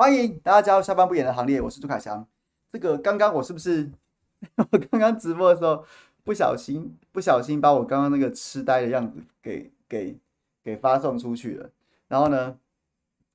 [0.00, 2.26] 欢迎大家加入下班不演的行列，我是朱凯翔。
[2.72, 3.86] 这个刚刚我是不是
[4.56, 5.84] 我刚刚直播的时候
[6.24, 10.16] 不小心不小心把我刚刚那个痴呆的样子给给
[10.64, 11.68] 给发送出去了？
[12.08, 12.56] 然后呢，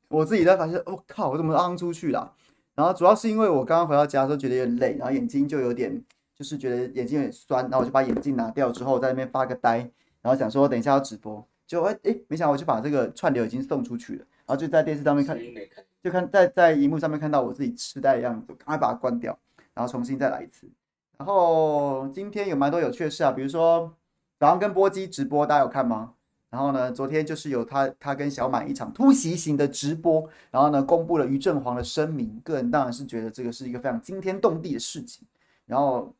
[0.07, 2.33] 我自己在发现，我、靠，我怎么昂出去了？
[2.73, 6.03] 然后主要是因为我刚刚回到家的时候觉得有点累，然后眼睛就有点
[6.33, 9.77] 就是觉得眼睛有点酸，然后我就把眼镜拿掉之后在那边发个呆，
[10.23, 15.37] 然后想说等一下要直播，就哎哎，没想到我就把这个串流已经送出去了，然后就在电视上面看。
[16.05, 19.35] 就看在在荧幕上面看到我自己痴呆的样子，赶快把它关掉，
[19.73, 20.69] 然后重新再来一次。
[21.17, 23.91] 然后今天有蛮多有趣的事啊，比如说
[24.37, 26.13] 早上跟波基直播，大家有看吗？
[26.51, 32.39] 然后呢，昨天就是有他他跟小满一场突袭型的直播，然后呢，公布了于正煌的声明。
[32.43, 35.27] 个人当然是觉得这个是一个非常惊天动地的事情。
[35.65, 36.13] 然后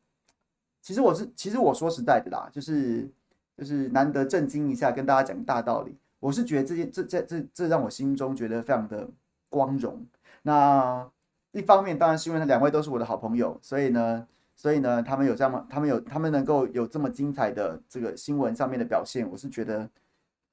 [0.82, 3.08] 其实我是其实我说实在的啦，就是
[3.56, 5.96] 就是难得震惊一下，跟大家讲大道理。
[6.18, 9.08] 我是觉得这件这这这这让我心中觉得非常的。
[9.48, 10.06] 光荣。
[10.42, 11.10] 那
[11.52, 19.88] 一方面当然是因为两位都是我的好朋友，所以呢，所以呢，他们有这样，他们有，他们能够有这么精彩的这个新闻上面的表现，我是觉得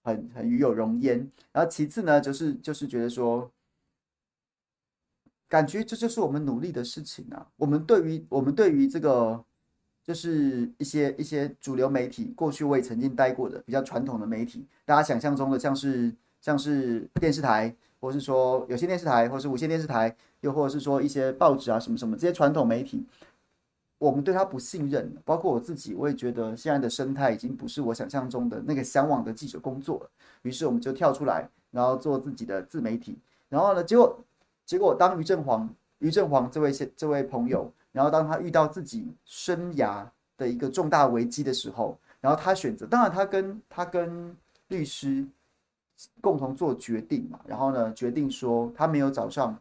[0.04, 1.30] 很很与有荣焉。
[1.52, 3.52] 然后其次呢，就是就是觉得说，
[5.50, 7.46] 感觉这就是我们努力的事情啊。
[7.58, 9.44] 我们对于我们对于这个，
[10.04, 17.76] 就是一些一些主流媒体，过去我也曾经待过的比较传统的媒体，大家想象中的像是像是电视台。
[18.04, 23.02] 或是说有线电视台，或是无线电视台，又或者是说一些报纸啊，什么什么这些传统媒体，
[23.98, 25.16] 我们对他不信任。
[25.24, 30.10] 包括我自己，我也觉得现在的生态已经不是我想象中的那个向往的记者工作了。
[30.42, 33.18] 于是我们就跳出来，然后做自己的自媒体。
[33.48, 34.20] 然后呢，结果
[34.66, 40.06] 结果当于正煌于正煌这位这位朋友，然后当他遇到自己生涯
[40.36, 44.36] 的一个重大危机的时候，然后他选择，当然他跟他跟
[44.68, 45.26] 律师。
[46.22, 49.58] 共同做决定嘛，然后呢，决定说他没有找上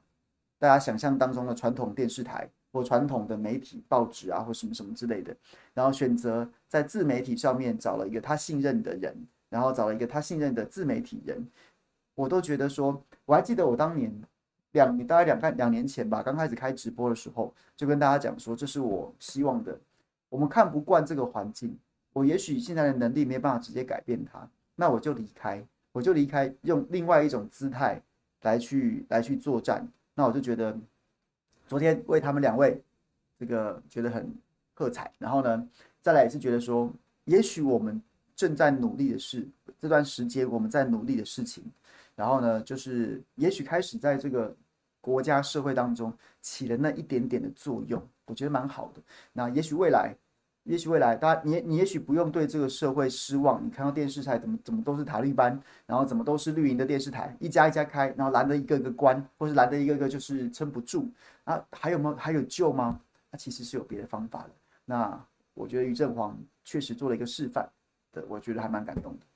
[0.58, 5.36] 大家想象当中的传统电视台或传统的媒体报纸啊，或什么什么之类的，
[5.74, 9.14] 然后选择在自媒体上面找了一个他信任的人，
[9.50, 11.46] 然后找了一个他信任的自媒体人，
[12.14, 14.10] 我都觉得说，我还记得我当年
[14.72, 19.78] 两大概两看两年前吧，刚开始开直播的时候，就跟大家讲说，这是我希望的。
[20.30, 21.76] 我们看不惯这个环境，
[22.14, 25.62] 我也许现在的能力没办法直接改变它，那我就离开。
[25.92, 28.00] 我就离开，用另外一种姿态
[28.42, 29.86] 来去来去作战。
[30.14, 30.76] 那我就觉得，
[31.68, 32.82] 昨天为他们两位
[33.38, 34.34] 这个觉得很
[34.74, 35.12] 喝彩。
[35.18, 35.68] 然后呢，
[36.00, 36.90] 再来也是觉得说，
[37.26, 38.02] 也许我们
[38.34, 39.46] 正在努力的事，
[39.78, 41.62] 这段时间我们在努力的事情，
[42.16, 44.54] 然后呢，就是也许开始在这个
[45.00, 49.02] 国家社会当中起了那一点点的作用，我觉得蛮好的。
[49.32, 50.14] 那也许未来。
[50.64, 53.64] 也许未来，大家你你也许不用对这个社会失望。
[53.64, 61.09] 你看到电视台怎么怎么都是塔利班，然后怎么都是绿营的电视台，一家一家开，然后蓝的一个个关，或是蓝的一个个就是撑不住
[61.44, 61.61] 啊？
[61.73, 63.00] 还有没有还有救吗？
[63.31, 64.50] 那、其实是有别的方法的。
[64.85, 65.20] 那
[65.55, 67.69] 我觉得于正煌确实做了一个示范
[68.12, 69.26] 的，我觉得还蛮感动的。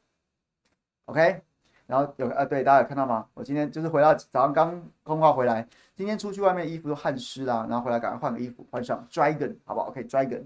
[1.06, 1.42] OK，
[1.88, 3.26] 然后有啊，对，大家有看到吗？
[3.34, 10.44] 我今天就是回到早上刚通话回来，今天出去外面衣服都汗湿啦，然后回来赶快换个衣服换上 Dragon 好不好？OK，Dragon。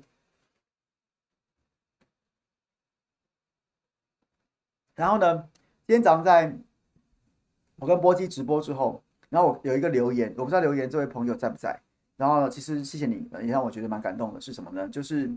[5.01, 5.35] 然后呢，
[5.87, 6.55] 今天早上在
[7.77, 11.81] 我跟波基直播之后，然后我有一个留言，我不知道留言这位朋友在不在。
[12.19, 14.39] 然后，其实谢谢你，也让我觉得蛮感动的。
[14.39, 14.87] 是什么呢？
[14.91, 15.33] 就是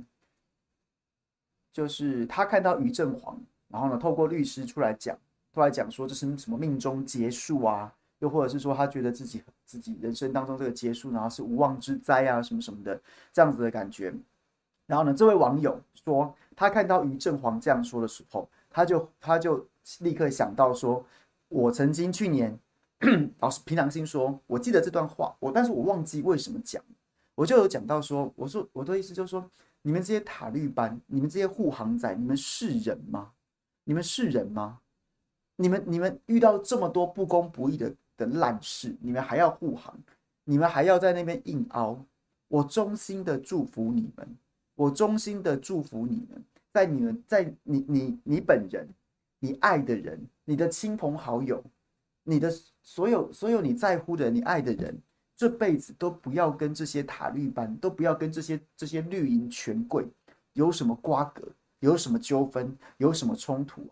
[1.71, 3.39] 就是他看到于正煌，
[3.69, 5.18] 然后呢，透过律师出来讲，
[5.54, 7.89] 出来讲说这是什么命中结束啊，
[8.19, 13.00] 又或者是说他觉得自己自己人生当中这个结束，然后是无妄之灾啊，什么什么的
[13.31, 14.13] 这样子的感觉。
[14.88, 18.45] 然后呢，这位网友说他看到于正煌这样说的时候。
[18.73, 19.65] 他就他就
[19.99, 21.05] 立刻想到说，
[21.47, 22.57] 我曾经去年，
[23.39, 26.83] 老师凭良心说，我记得这段话，我但是我忘记为什么讲，
[27.35, 29.49] 我就有讲到说，我说我的意思就是说，
[29.83, 33.31] 你们这些塔绿班，你们这些护航仔，你们是人吗？
[33.83, 34.79] 你们是人吗？
[35.57, 39.95] 你们你们遇到这么多不公不义的的烂事，你们还要护航，
[40.45, 42.03] 你们还要在那边硬凹，
[42.47, 44.35] 我衷心的祝福你们，
[44.75, 46.43] 我衷心的祝福你们。
[46.73, 48.89] 在你们，在你你你本人，
[49.37, 51.63] 你爱的人，你的亲朋好友，
[52.23, 54.99] 你的所有所有你在乎的，你爱的人，
[55.35, 60.07] 这辈子都不要跟这些塔绿班，都不要跟这些这些绿营权贵
[60.53, 61.47] 有什么瓜葛，
[61.79, 63.87] 有什么纠纷，有什么冲突，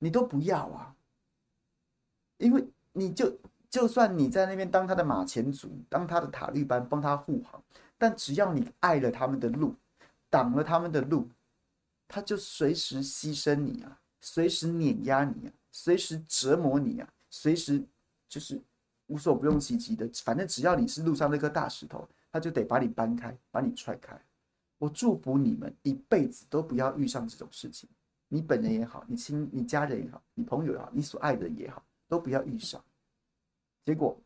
[0.00, 0.96] 你都不要啊！
[2.38, 3.38] 因为你就
[3.68, 7.62] 就算你在那边当他的马前卒，当他的塔绿班帮他护航，
[7.96, 9.72] 但只要你爱了他们的路。
[10.30, 11.28] 挡了他们的路，
[12.06, 17.84] 他就随时牺牲你啊，随时碾压你啊，随时折磨你啊，随时
[18.28, 18.58] 就是
[19.06, 20.08] 无所不用其极的。
[20.24, 24.18] 反正只要你是路上那颗大石头，他就得把你搬开，把你踹开。
[24.78, 27.88] 我祝福你们一辈子都不要遇上这种事情，
[28.28, 32.82] 你本人也好，你亲你家人也好，你朋友也好，你所爱的人也好，都不要遇上。
[33.84, 34.16] 结果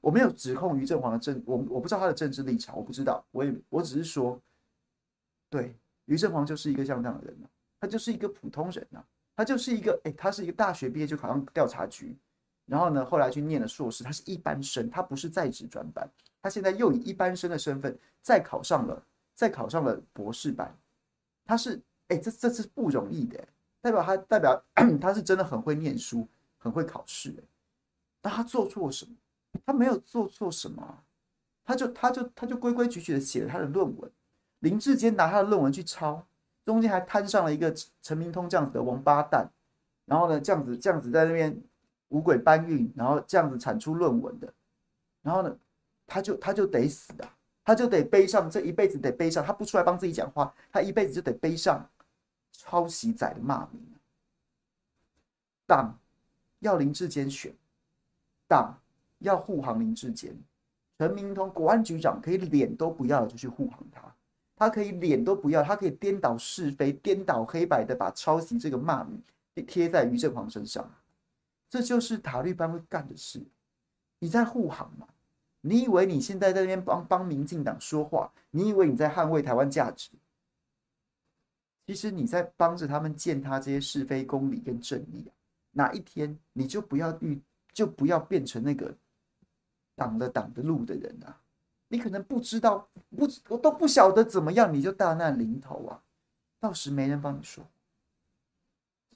[0.00, 4.40] 我没有指控于正煌的政，我我不知道他的政治立场，我不知道，我也我只是说。
[5.54, 5.72] 对，
[6.06, 7.48] 于正煌就是一个像这样的人呢，
[7.78, 9.00] 他就是一个普通人呐，
[9.36, 12.16] 他就是一个哎，他是一个大学毕业就考上调查局，
[12.66, 16.10] 然后呢，后来去念了硕士，他是一般生，他不是在职专班，
[16.42, 19.00] 他现在又以一般生的身份再考上了，
[19.32, 20.76] 再考上了博士班，
[21.44, 23.46] 他是哎，这这是不容易的，
[23.80, 24.60] 代表他代表
[25.00, 26.26] 他是真的很会念书，
[26.58, 27.44] 很会考试哎，
[28.22, 29.14] 那他做错什么？
[29.64, 31.04] 他没有做错什么，
[31.64, 34.10] 他就他就他就规规矩矩的写了他的论文。
[34.64, 36.26] 林志坚拿他的论文去抄，
[36.64, 39.46] 中间还摊上了一个陈明通这样子的王八蛋，
[40.06, 41.54] 然后呢，这样子这样子在那边
[42.08, 44.50] 五鬼搬运，然后这样子产出论文的，
[45.20, 45.54] 然后呢，
[46.06, 51.86] 他就他就得死啊，他就得背上这一辈子得背上，他不出来帮自己讲话，他一辈子就得背上
[52.50, 53.82] 抄袭仔的骂名。
[55.66, 55.94] 党
[56.60, 57.52] 要林志坚选，
[58.48, 58.74] 党
[59.18, 60.34] 要护航林志坚，
[60.96, 64.13] 陈明通国安局长可以脸都不要就去护航他。
[64.56, 69.20] 他可以脸都不要，他可以颠倒是非、颠倒黑白的把抄袭这个骂名
[69.66, 70.88] 贴在于正煌身上，
[71.68, 73.42] 这就是塔利班会干的事。
[74.18, 75.06] 你在护航吗？
[75.60, 78.32] 你以为你现在在那边帮帮民进党说话？
[78.50, 80.10] 你以为你在捍卫台湾价值？
[81.86, 85.32] 其实你在帮着他们践踏这些是非、公理跟正义啊！
[85.72, 87.40] 哪一天你就不要遇，
[87.72, 88.94] 就不要变成那个
[89.94, 91.40] 挡了党的路的人啊！
[91.94, 96.02] 你可能不知道，不，我都不晓得怎么样，你就大难临头啊！
[96.58, 97.64] 到时没人帮你说。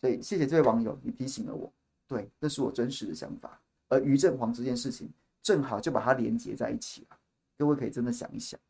[0.01, 1.73] 所以谢谢这位网友，你提醒了我，
[2.07, 3.61] 对，这是我真实的想法。
[3.89, 7.19] 而于正煌这件事情，正好就把它连接在一起了。
[7.57, 8.61] 各位可以真的想一想。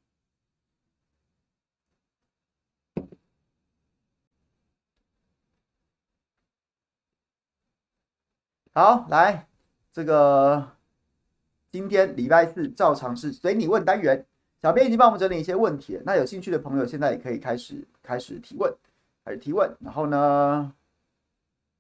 [8.73, 9.47] 好，来
[9.93, 10.78] 这个。
[11.71, 14.25] 今天礼拜四照常是随你问单元，
[14.63, 16.03] 小编已经帮我们整理一些问题了。
[16.07, 18.75] 那有兴趣的朋友现在也可以开始开始提问，
[19.25, 19.71] 开始提问。
[19.81, 20.73] 然后呢，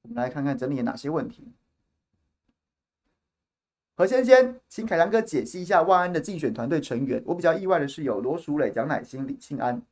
[0.02, 1.42] 我们来看看整理哪些问题。
[3.96, 7.20] 何先先，请凯翔哥解析一下万安的竞选团队成员。
[7.26, 9.82] 我比较意外的是有罗淑蕾、蒋乃馨、李庆安。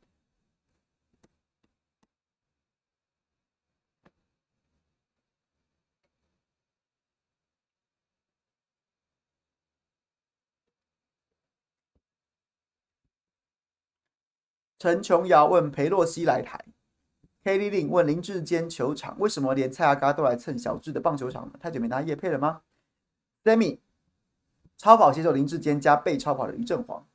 [14.79, 16.63] 陈琼瑶问裴洛西来台
[17.43, 21.53] ，Kelly Lin 问林志坚球场为什么连蔡阿嘎都来蹭小智的棒球场呢？
[21.59, 22.61] 太久没拿叶配了吗
[23.43, 23.79] ？Sammy
[24.77, 27.07] 超跑携手林志坚加被超跑的于振煌，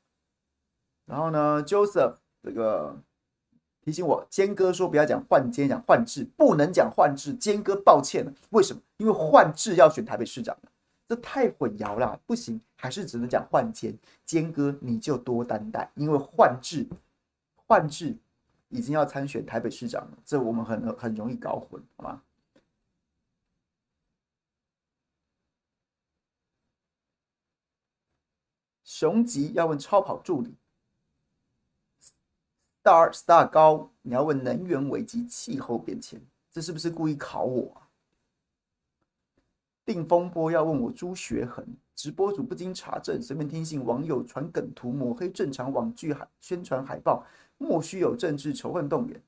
[1.07, 3.01] 然后呢，Joseph 这个
[3.81, 7.33] 提醒我，坚哥说不要讲换坚，讲换智，不能讲换智。
[7.33, 8.83] 坚哥抱歉了，为什么？
[8.97, 10.59] 因为换智要选台北市长，
[11.07, 13.97] 这太混淆了，不行，还是只能讲换坚。
[14.25, 16.89] 坚哥你就多担待，因为换智。
[17.73, 18.15] 换智
[18.69, 22.23] 已经要参选台北市长了，这我们很很容易搞混，好吗？
[28.85, 30.55] 雄吉要问超跑助理
[32.83, 37.81] ，Star Star 高，你要问能源危机、气候变迁，这是不是故意考我？
[39.87, 47.25] 定风波要问我朱学恒，直播主不经查证，随便听信网友传梗图抹黑正常网剧海宣传海报。
[47.63, 49.23] 莫须有政治仇恨动员。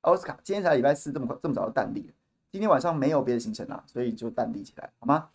[0.00, 2.04] 奥斯卡，今天才礼拜四，这么快这么早就淡定。
[2.50, 5.30] 今天晚上没有别的行程了，所以就淡定起来，好吗？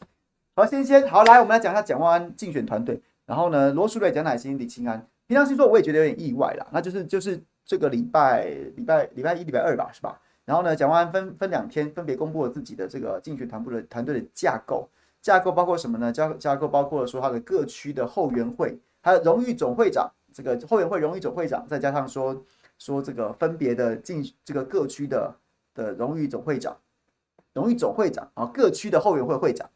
[0.56, 3.02] 好，先先好，来，我们来讲一下蒋万安竞选团队。
[3.26, 5.08] 然后呢，罗淑蕾、蒋乃馨、李庆安。
[5.26, 6.68] 平常心说，我也觉得有点意外啦。
[6.74, 8.44] 那就是就是这个礼拜
[8.76, 10.20] 礼拜礼拜一、礼拜二吧，是吧？
[10.44, 14.90] 然后呢，蒋万安分分两天，分别公布了自己的这个竞选团部的团队的架构。
[15.28, 16.10] 架构包括什么呢？
[16.10, 22.42] 架架构包括说他的各区的后援会，还有荣誉总会长，这个后援会荣誉总会长，再加上说
[22.80, 25.36] 说这个分别的进这个各区的
[25.76, 26.78] 的荣誉总会长，
[27.54, 29.70] 荣誉总会长啊，各区的后援会会长。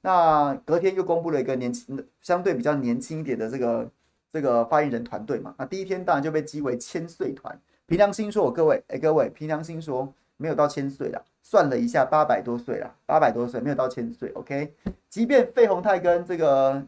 [0.00, 3.90] 那隔天又公布了一个年轻的，相对比较年轻一点的这个
[4.32, 5.54] 这个发言人团队嘛。
[5.58, 7.60] 那第一天当然就被讥为千岁团。
[7.86, 11.22] 凭良心说，各位哎，各位凭良心说，没有到千岁了。
[11.46, 14.30] 算了一下，八百多岁了，八百多岁没有到千岁。
[14.30, 14.72] OK，
[15.10, 16.82] 即便费鸿泰跟这个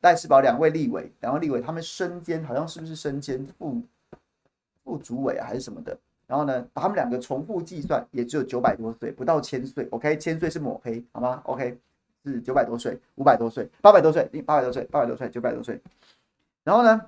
[0.00, 3.80] 赖世宝两位立委，两位立委他们身兼好像是不是身兼副
[4.82, 5.96] 副主委啊，还是什么的？
[6.26, 9.86] 然后呢，把他们两个重复计算，也只有九百多岁，不到千岁。
[9.92, 11.78] OK，千岁是抹黑，好吗？OK，
[12.24, 15.80] 是九百多岁，五百多岁，八百多岁，八百多岁，八百多岁，九百多岁。
[16.64, 17.00] 然后呢，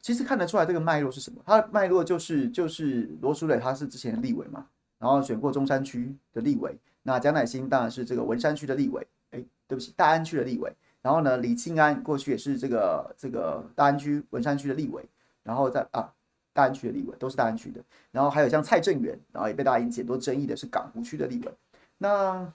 [0.00, 1.42] 其实看得出来这个脉络是什么？
[1.44, 4.66] 它的脉络就是就是罗淑蕾，他是之前的立委嘛。
[4.98, 10.72] 然后选过中山区的立委，那蒋乃馨当然是这个文山区的立委，哎，对不起，大安区的立委。
[11.02, 15.04] 然后呢，李庆安过去也是这个这个大安区文山区的立委，
[15.42, 16.10] 然后在啊
[16.54, 17.84] 大安区的立委都是大安区的。
[18.10, 21.52] 然后还有像蔡正元，然后也被大家引起很多争议的是港湖区的立委。
[21.98, 22.50] 那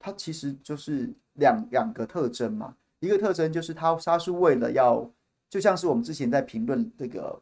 [0.00, 5.08] 他其实就是两两个特征嘛，一个特征就是他他是为了要，
[5.48, 7.40] 就像是我们之前在评论这个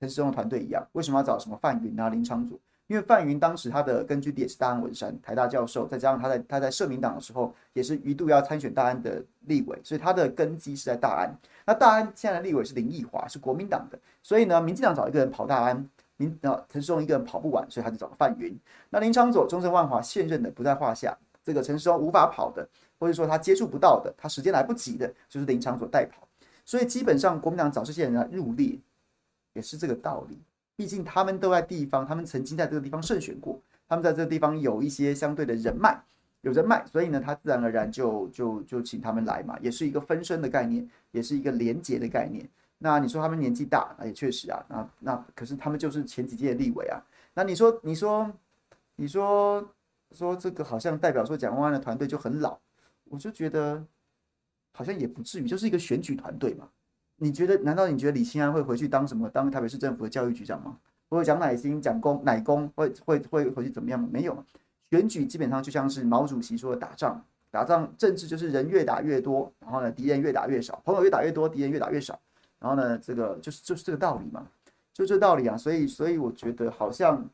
[0.00, 2.58] 陈时中团队一样，为什么要找什么范云啊、林昌佐？
[2.94, 11.28] 因为范云当时他的根据地也是大安文山台大教授，再加上他在他在社民党的时候也是一度要参选大安的立委，所以他的根基是在大安。
[11.66, 18.56] 那大安现在的立委是林奕华，是国民党的，所以呢，民进党找一个人跑大安，民啊陈世忠一个人跑不完，所以他就找了范云。
[18.90, 22.64] 那林昶佐、中正万华现任的不在话下，这个陈世忠无法跑的，
[23.00, 26.28] 或者说他接触不到的，他时间来不及的，就是林昶佐代跑。
[26.64, 28.78] 所以基本上国民党找这些人来入列，
[29.54, 30.38] 也是这个道理。
[30.76, 36.02] 毕竟他们都在地方，他们曾经在这个地方胜选过，他们在这个地方有一些相对的人脉，
[36.40, 42.48] 有人脉，所以呢，他自然而然就就就请他们来嘛，也是一个分身的概念，也是一个连结的概念。
[42.78, 47.00] 那你说他们年纪大，那也确实啊，那那可是他们就是前几届的立委啊。
[47.34, 48.30] 那你说你说
[48.96, 49.66] 你说
[50.12, 52.58] 说这个好像代表说蒋万安的团队就很老，
[53.04, 53.82] 我就觉得
[54.72, 56.68] 好像也不至于，就是一个选举团队嘛。
[57.24, 57.56] 你觉得？
[57.62, 59.26] 难道你觉得李庆安会回去当什么？
[59.30, 60.76] 当台北市政府的教育局长吗？
[61.08, 64.06] 或者蒋乃馨、蒋公、乃公会会会回去怎么样吗？
[64.12, 64.44] 没有。
[64.90, 72.20] 选举基本上就像是毛主席说的打仗，打仗政治就是人越打越多，然后呢敌人越打越少，朋友越打越多，敌人越打越少，
[72.58, 74.46] 然后呢这个就是就是这个道理嘛，
[74.92, 75.56] 就这道理啊。
[75.56, 77.26] 所以所以我觉得好像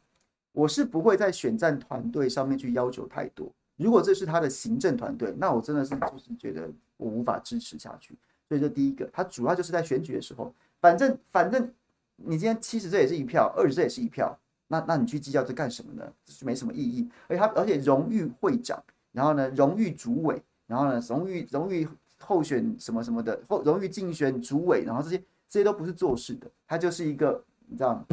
[0.52, 3.50] 我是不会在选战团队上面去要求太多。
[3.76, 8.14] 如果这是他的行政团队，那我真的是就是觉得我无法支持下去。
[8.50, 11.72] 所以这第一个，他主要就是在选举的时候，反正反正
[12.16, 16.12] 你今天七十这也是一票，二十这也是一票，那那你去计较这干什么呢？
[16.24, 17.08] 这是没什么意义。
[17.28, 21.88] 而他而且荣誉会长，然后呢荣誉主委，然后呢荣誉荣誉
[22.18, 25.16] 候选什么什么的，或荣誉竞选主委，然后这些
[25.48, 28.04] 这些都不是做事的，它就是一个你知道吗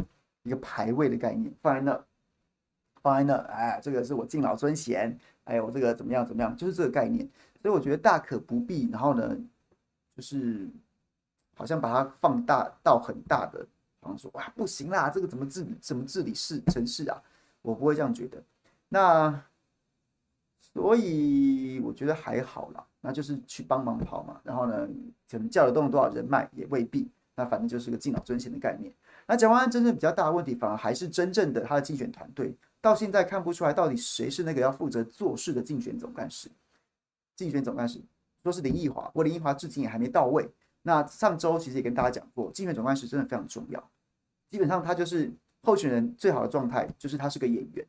[0.44, 2.04] 一个排位的概念，放在那，
[3.02, 7.28] 放在那，哎，这个是我敬老尊贤，哎，我这个怎么样怎么样，就是这个概念。
[7.60, 9.36] 所以我觉得大可不必，然后呢，
[10.18, 10.68] 就是
[11.54, 13.64] 好像把它放大到很大的，
[14.00, 17.22] 好像说哇不行啦，这个怎么治理怎么治理市城市啊？
[17.62, 18.42] 我不会这样觉得。
[18.88, 19.40] 那
[20.60, 24.40] 所以我觉得还好啦，那就是去帮忙跑嘛。
[24.42, 24.88] 然后呢，
[25.30, 27.08] 可能叫得动多少人脉也未必。
[27.36, 28.92] 那反正就是个敬老尊贤的概念。
[29.24, 36.50] 那蒋万安真正比较大的问题，反而还是真正的他的竞选团队，到现在看不出来到底谁是那个要负责做事的竞选总干事。
[37.36, 38.02] 竞选总干事
[38.42, 40.48] 说是林奕华，不过林奕华至今也还没到位。
[40.82, 43.90] 那上周其实也跟大家讲过，竞选总干事真的非常重要。
[44.50, 45.30] 基本上他就是
[45.62, 47.86] 候选人最好的状态，就是他是个演员。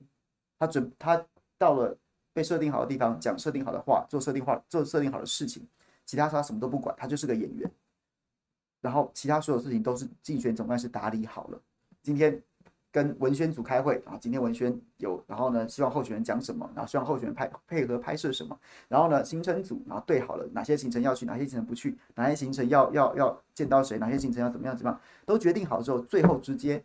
[0.57, 1.25] 他准他
[1.57, 1.97] 到了
[2.33, 5.65] 被设定好的地方，讲设定好的话，做设定话做设定好的事情，
[6.05, 7.71] 其他他什么都不管，他就是个演员。
[8.81, 11.61] 然后其他所有事情都是竞选总干事打理好了。
[12.01, 12.41] 今天。
[12.91, 26.84] 跟文宣组开会啊，今天文宣有，然后呢，希望候选人讲什么，然后希望候选人拍配合拍摄什么，然后呢，行程组然后对好了哪些行程要去，哪些行程不去，哪些行程要要要见到谁，哪些行程要怎么样怎么样，都决定好之后，最后直接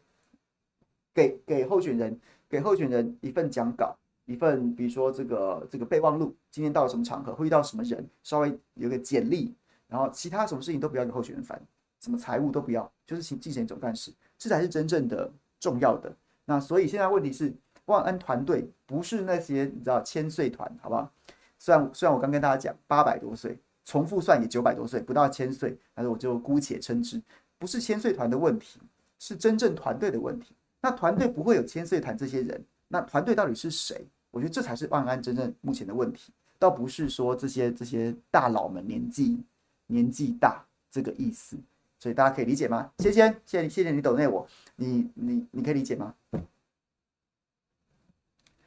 [1.15, 2.21] 给给候选人
[2.51, 3.97] 给候选人一份讲稿，
[4.27, 9.55] 一份比如说这个这个备忘录，今天到了什么场合会遇到什么人，稍微有个简历，
[9.89, 11.59] 然后其他什么事情都不要给候选人烦，
[11.99, 15.33] 什么财务都不要，就是请竞选总干事，这才是真正的。
[15.65, 16.15] 重要的。
[16.45, 17.51] 那所以现在问题是，
[17.87, 21.11] 万安团队不是那些你知道千岁团，好不好？
[21.59, 27.19] 虽然虽然我刚跟大家讲八百多岁，重复算也九百多岁，不到千岁，但是我就姑且称之，
[27.59, 28.79] 不是千岁团的问题，
[29.19, 30.55] 是真正团队的问题。
[30.83, 34.07] 那团队不会有千岁团这些人，那团队到底是谁？
[34.31, 39.43] 我觉得这才是万安真正目前的问题，倒不是说这些这些大佬们年纪
[39.87, 41.57] 年纪大这个意思。
[42.05, 42.93] 所以大家可以理解吗？
[42.99, 44.47] 谢谢，谢谢，谢谢你抖内我，
[44.77, 46.15] 你你你可以理解吗？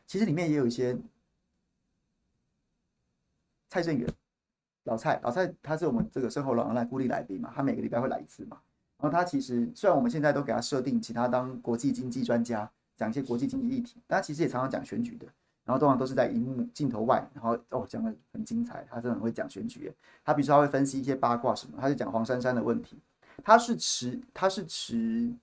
[0.07, 0.97] 其实里面也有一些
[3.69, 4.11] 蔡正元，
[4.85, 8.59] 老蔡，老蔡他是我们这个身后老人来固定来宾嘛，他每个礼拜会来一次嘛。
[8.97, 15.27] 然后他其实虽然我们现在都给他设定，其他当国际经济专家，讲一些国际经济议题，但他其实也常常讲选举的。
[15.63, 19.93] 然后通常都是在荧幕镜头外，然后哦讲的很精彩，他真的很会讲选举。
[20.25, 22.99] 他比如说他会分析一些八卦什么，他就讲黄珊珊的问题。
[23.43, 25.33] 他是持他是持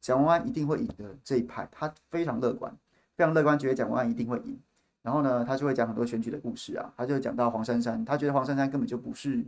[0.00, 2.76] 蒋万安一定会赢的这一派，他非常乐观，
[3.16, 4.58] 非常乐观，觉得蒋万安一定会赢。
[5.02, 9.44] 然后呢，他就会讲很多选举的故事啊，他就讲到黄珊珊，他觉得黄珊珊根本就不是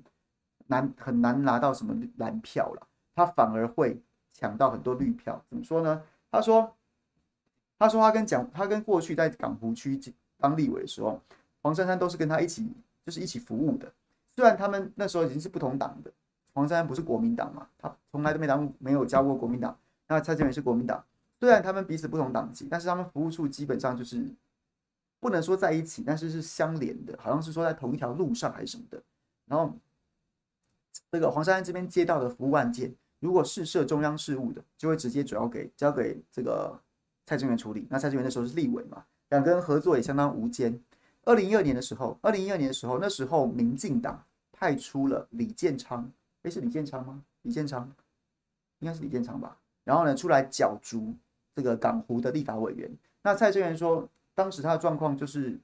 [0.67, 3.99] 难很难拿到什么蓝票了，他反而会
[4.33, 5.43] 抢到很多绿票。
[5.49, 6.03] 怎么说呢？
[6.31, 6.75] 他说，
[7.79, 9.99] 他说他跟蒋他跟过去在港湖区
[10.39, 11.21] 当立委的时候，
[11.63, 12.71] 黄珊珊都是跟他一起
[13.05, 13.91] 就是一起服务的，
[14.27, 16.13] 虽然他们那时候已经是不同党的。
[16.57, 17.69] 黄珊珊不是国民党嘛？
[17.77, 19.79] 他从来都没当没有加过国民党。
[20.09, 21.05] 那蔡正元是国民党，
[21.39, 24.27] 虽然他们彼此不同党籍，但是他们服务处基本上就是
[25.21, 29.03] 不能说在一起，但是是相连的，好像是说在同一条路上还是什么的。
[29.45, 29.71] 然后
[31.11, 32.91] 这个黄珊珊这边接到的服务案件，
[33.21, 36.75] 如果是涉中央事务的，就会直接主要给交给这个
[37.27, 37.87] 蔡正元处理。
[37.91, 40.81] 那蔡正元那时候是立委嘛，两个人合作也相当无间。
[41.25, 46.11] 二零一二年的时候，二零一二年的时候，那时候民进党派出了李建昌。
[46.47, 47.21] 诶，是李建昌吗？
[47.43, 47.93] 李建昌，
[48.79, 49.59] 应该是李建昌吧。
[49.83, 51.13] 然后呢，出来角逐
[51.53, 52.89] 这个港湖的立法委员。
[53.21, 55.59] 那蔡正元说，当时他的状况就是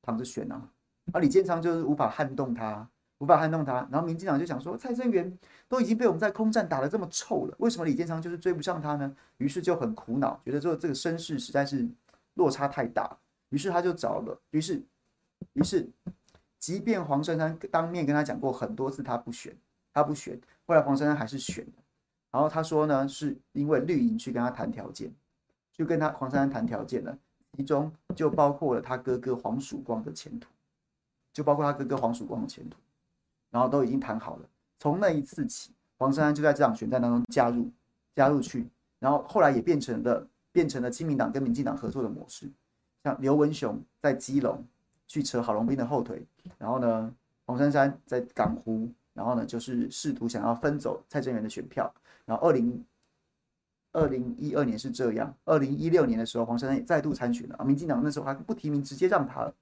[0.00, 0.66] 躺着选啊，
[1.12, 3.86] 而李建昌就是无法撼动他，无法撼动他。
[3.90, 9.14] 然后民进党就想说，蔡正元都已经被我们在空战打得这么臭了，为什么李建昌就是追不上他呢？
[9.36, 11.86] 于是就很苦恼，觉得说这个声势实在是
[12.34, 13.14] 落差太大。
[13.50, 14.82] 于是他就找了，于是，
[15.52, 15.86] 于是，
[16.58, 19.54] 即便黄珊珊当面跟他讲过很多次，他不选。
[19.92, 21.72] 他不选，后来黄珊珊还是选了。
[22.30, 25.12] 然后他说呢，是因为绿营去跟他谈条件，
[25.70, 27.18] 就跟他黄珊珊谈条件了，
[27.56, 30.48] 其中就包括了他哥哥黄曙光的前途，
[31.32, 32.78] 就包括他哥哥黄曙光的前途，
[33.50, 34.48] 然后都已经谈好了。
[34.78, 37.70] 从那一次起，黄珊珊就在这场选战当中加入
[38.14, 38.66] 加入去，
[38.98, 42.50] 然后后来也变成了变成了亲民党跟民进党合作的模式，
[43.04, 44.64] 像刘文雄在基隆
[45.06, 46.24] 去扯郝龙斌的后腿，
[46.56, 48.90] 然后呢，黄珊珊在港湖。
[49.12, 51.92] 然后呢，就是试图想要分走蔡正元的选票。
[52.24, 52.84] 然后二零
[53.92, 57.64] 二零一二年是这样，二零一六年的时候，黄珊珊也再度参选了啊。
[57.64, 59.52] 民进党那时候还不提名，直接让他，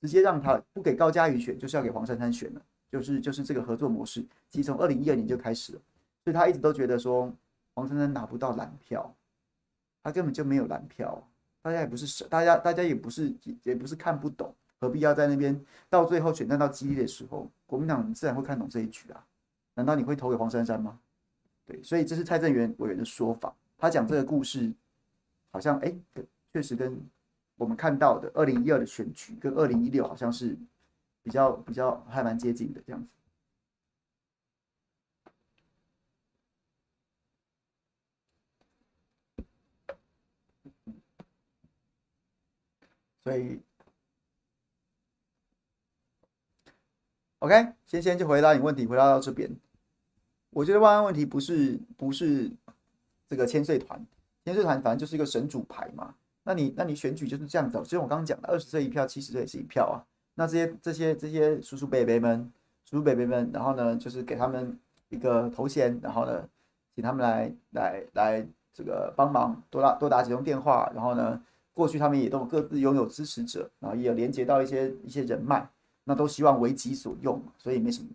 [0.00, 5.80] 直接让他不给高嘉瑜选，就是要给黄珊珊选了，就是就是这个合作模式，其实从二零一二年就开始了。
[6.24, 7.32] 所以他一直都觉得说
[7.74, 9.14] 黄珊珊拿不到蓝票，
[10.02, 11.22] 他根本就没有蓝票，
[11.60, 14.54] 大家也不是大家大家也不是也不是看不懂。
[14.80, 15.58] 何必要在那边？
[15.88, 19.26] 到最后选战到激烈的时候，国民党自然会看懂这一局啊？
[19.74, 20.98] 难道你会投给黄珊珊吗？
[21.66, 23.54] 对，所以这是蔡正元委员的说法。
[23.78, 24.72] 他讲这个故事，
[25.50, 25.94] 好像哎，
[26.52, 26.98] 确实跟
[27.56, 30.56] 我们看到的二零一二的选举跟二零一六好像是
[31.22, 33.08] 比较比较还蛮接近的这样子。
[43.24, 43.60] 所以
[47.46, 49.48] ，OK，先先就回答你问题，回答到这边。
[50.50, 52.50] 我觉得万安问题不是不是
[53.24, 54.04] 这个千岁团，
[54.44, 56.12] 千岁团反正就是一个神主牌嘛。
[56.42, 60.02] 那你那你选举就是这样走，就像我刚刚讲的，二十岁一票，七十岁也是一票啊。
[60.34, 62.52] 那这些这些这些叔叔伯伯们，
[62.84, 64.76] 叔叔伯伯们，然后呢，就是给他们
[65.08, 66.48] 一个头衔，然后呢，
[66.96, 71.40] 请他们来来来这个帮忙多打多打几通电话，然后呢。
[71.76, 75.68] 过去他们也都各自拥有支持者，然后也有连接到一些一些人脉，
[76.08, 78.08] 那都希望为己所用，所以没什么，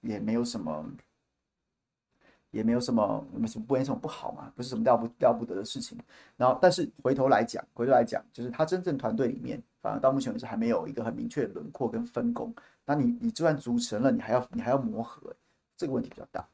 [0.00, 0.84] 也没有什么，
[2.50, 5.96] 也没有什么，没什么不没什么不好嘛，不是什么了不了不得的事情。
[6.36, 12.52] 然后，但是回头来讲，回头来讲，就是他真正团队里面，反而到目前为止还没有一个很明确的轮廓跟分工。
[12.84, 15.36] 那你你就算组成了，你还要你还要磨合，
[15.76, 16.48] 这个问题比较大。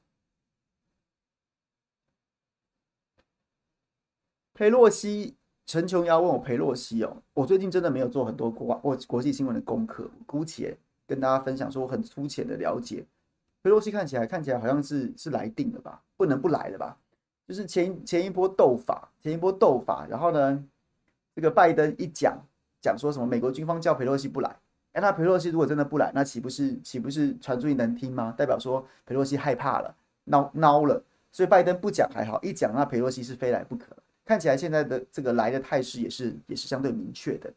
[4.52, 5.38] 裴洛西。
[5.72, 13.06] 陈琼瑶问我裴洛西哦，我最近真的没有做很多国国国际新闻的功课，姑且跟大家分享说我很粗浅的了解。
[13.62, 16.98] 裴洛西看起来看起来好像是是来定了吧，不能不来了吧？
[17.48, 20.62] 就是前前一波斗法，前一波斗法，然后呢，
[21.34, 22.38] 这个拜登一讲
[22.82, 24.54] 讲说什么美国军方叫裴洛西不来，
[24.92, 28.34] 哎，那裴洛西如果真的不来，那岂不是岂不是传出去能听吗？
[28.36, 33.96] 代表说裴洛西害怕了，恼恼了，所以拜登不讲还好，一讲那裴洛西是非来不可。
[34.24, 37.52] 看起来现在的这个来的态势也是也是相对明确的。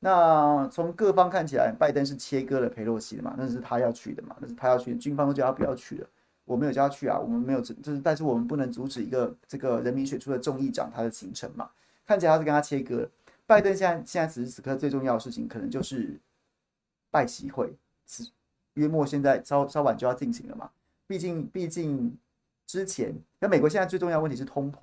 [0.00, 3.34] 那从各方看起来，拜登是切割了佩洛西的嘛？
[3.38, 4.36] 那是他要去的嘛？
[4.40, 6.08] 那是他要去的，军方都叫他不要去了。
[6.44, 11.70] 我没有叫他去啊，我们没有，就是但是我们不能阻止一个这个人民选出的众议长他的行程嘛？
[12.04, 13.08] 看起来他是跟他切割。
[13.46, 16.18] 拜登现在现在此时此刻最重要的事情，可能就是
[17.10, 17.72] 拜习会，
[18.06, 18.28] 是
[18.74, 20.68] 约莫现在稍稍晚就要进行了嘛？
[21.06, 22.16] 毕竟毕竟
[22.66, 24.78] 之前，那美国现在最重要的问题是通膨。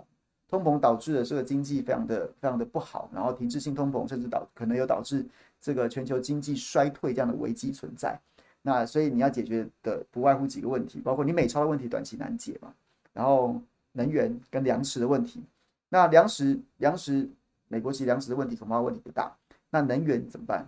[0.49, 5.25] 通膨导致了这个经济非常的非常的不好，然后停滞性通膨甚至导可能有导致
[5.62, 8.19] 这个全球经济衰退这样的危机存在。
[8.62, 12.73] 那所以你要解决的不外乎几个问题，包括你美钞的问题短期难解嘛，
[13.13, 13.55] 然后
[13.93, 15.41] 能源跟粮食的问题。
[15.88, 17.29] 那粮食粮食
[17.67, 19.31] 美国其实粮食的问题恐怕问题不大。
[19.69, 20.67] 那能源怎么办？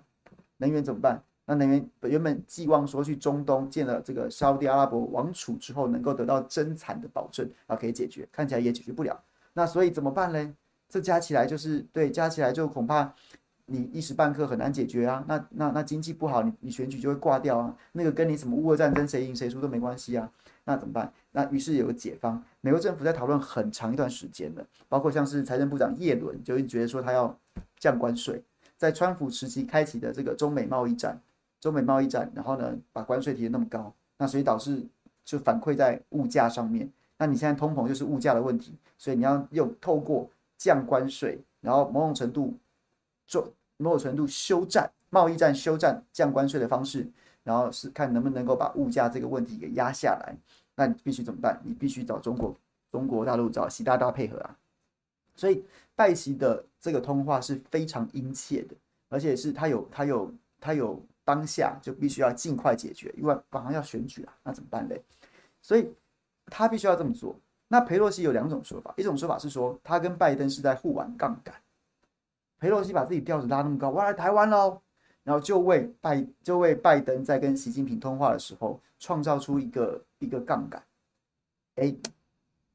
[0.58, 1.22] 能源怎么办？
[1.46, 9.20] 那能源原本寄望说去中东建了这个沙乌地阿拉伯王储之后能够得到增产的保证，啊可以解决，看起来也解决不了。
[9.54, 10.54] 那所以怎么办呢？
[10.90, 13.14] 这加起来就是对，加起来就恐怕
[13.66, 15.24] 你一时半刻很难解决啊。
[15.28, 17.76] 那那那经济不好，你你选举就会挂掉啊。
[17.94, 20.30] 那个跟你什么乌俄战争谁赢谁输都没关系啊。
[20.66, 21.12] 那怎么办？
[21.32, 27.34] 那于是有个解方，美国政府在讨论很长一段时间了，包括像是财政部长叶伦就一直觉得说他要
[27.80, 28.44] 降关税，
[28.78, 31.20] 在川普时期开启的这个中美贸易战，
[31.60, 34.86] 中美贸易战，然后呢把关税提得那么高，那所以导致
[35.24, 36.90] 就反馈在物价上面。
[37.22, 42.52] 那你现在通膨就是物价的问题，所以你要用透过降关税，然后某种程度
[43.28, 47.08] 做某种程度休战贸易战、休战降关税的方式，
[47.44, 50.36] 然后是看能不能够把物价这个问题给压下来。
[50.74, 51.62] 那你必须怎么办？
[51.64, 52.58] 你必须找中国
[52.92, 54.58] 中国大陆找习大大配合啊。
[55.36, 55.64] 所以
[55.96, 58.74] 拜习的这个通话是非常殷切的，
[59.10, 65.00] 而且是他有他有他有当下就必须要尽快解决，因为马上要选举了，那怎么办嘞？
[65.62, 65.88] 所以。
[66.48, 67.36] 他必须要这么做。
[67.68, 71.56] 那裴洛西有两种说法，一种说法是说他跟拜登是在互玩杠杆。
[72.60, 74.82] 裴洛西把自己调子拉那么高，我来台湾喽，
[75.24, 80.84] 然后就为拜就为拜登在跟习近平通话的时候创造出一个一个杠杆。
[81.76, 81.96] 哎，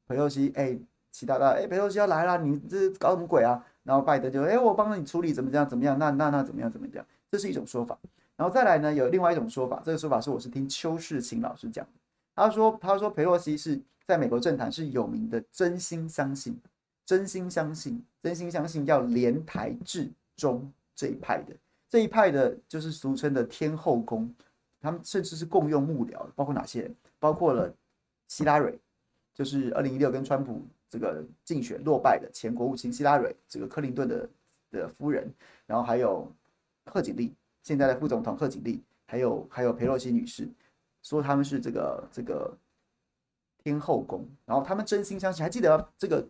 [0.07, 0.77] 裴洛西，哎，
[1.11, 3.63] 习大大，哎，裴洛西要来了，你这搞什么鬼啊？
[3.83, 5.97] 然后拜登就，哎，我帮你处理，怎么这样，怎么样？
[5.97, 7.05] 那那那怎么样，怎么样？
[7.31, 7.97] 这是一种说法。
[8.35, 11.91] 然后再来呢，有另外一种说法，这个说法是我是听邱世清老师讲的。
[12.37, 16.55] 他说：“他说，裴洛西是在美国政坛是有名的，真心相信，
[17.03, 21.55] 真心相信，真心相信要联台制中这一派的，
[21.89, 24.31] 这一派的就是俗称的天后宫，
[24.79, 26.95] 他们甚至是共用幕僚，包括哪些人？
[27.17, 27.73] 包括了
[28.27, 28.77] 希拉蕊，
[29.33, 34.29] 就是二零一六跟川普这个竞选落败的前国务卿希拉蕊，这个克林顿的
[34.69, 35.27] 的夫人，
[35.65, 36.31] 然后还有
[36.85, 40.47] 贺锦丽，现在的副总统贺锦丽，还有还有裴洛西女士。”
[41.07, 42.53] 说他们是这个这个
[43.63, 45.41] 天后宫，然后他们真心相信。
[45.41, 46.27] 还记得这个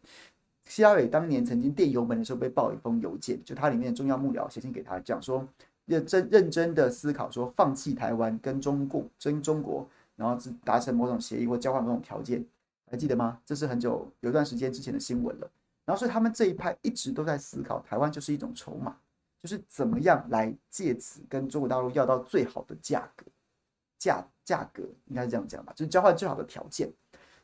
[0.66, 5.48] 希拉蕊当年曾经电邮门的时候被爆一封邮件，就他里面的重要幕僚写信给他，讲说
[5.86, 12.46] 认真认真的思考，说放弃台湾跟中共争中国，然后达成某种协议或交换某种条件。
[12.92, 13.40] 还记得吗？
[13.44, 15.50] 这是很久有一段时间之前的新闻了。
[15.86, 18.96] 然后所以他们这一派一直都在思考，台湾就是一种筹码，
[19.42, 23.26] 就是怎么样来借此跟中国大陆要到最好的价格，
[23.98, 26.92] 价价格应该是这样讲吧，就是交换最好的条件。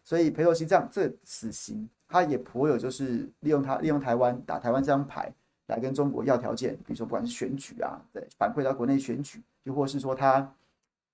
[0.03, 5.33] 所以裴洛西这样这死刑，他也颇有就是利用他利用台湾打台湾这张牌
[5.67, 10.53] 来跟中国要条件，比如说不管是选举啊，对，反馈到国内选举，又或是说他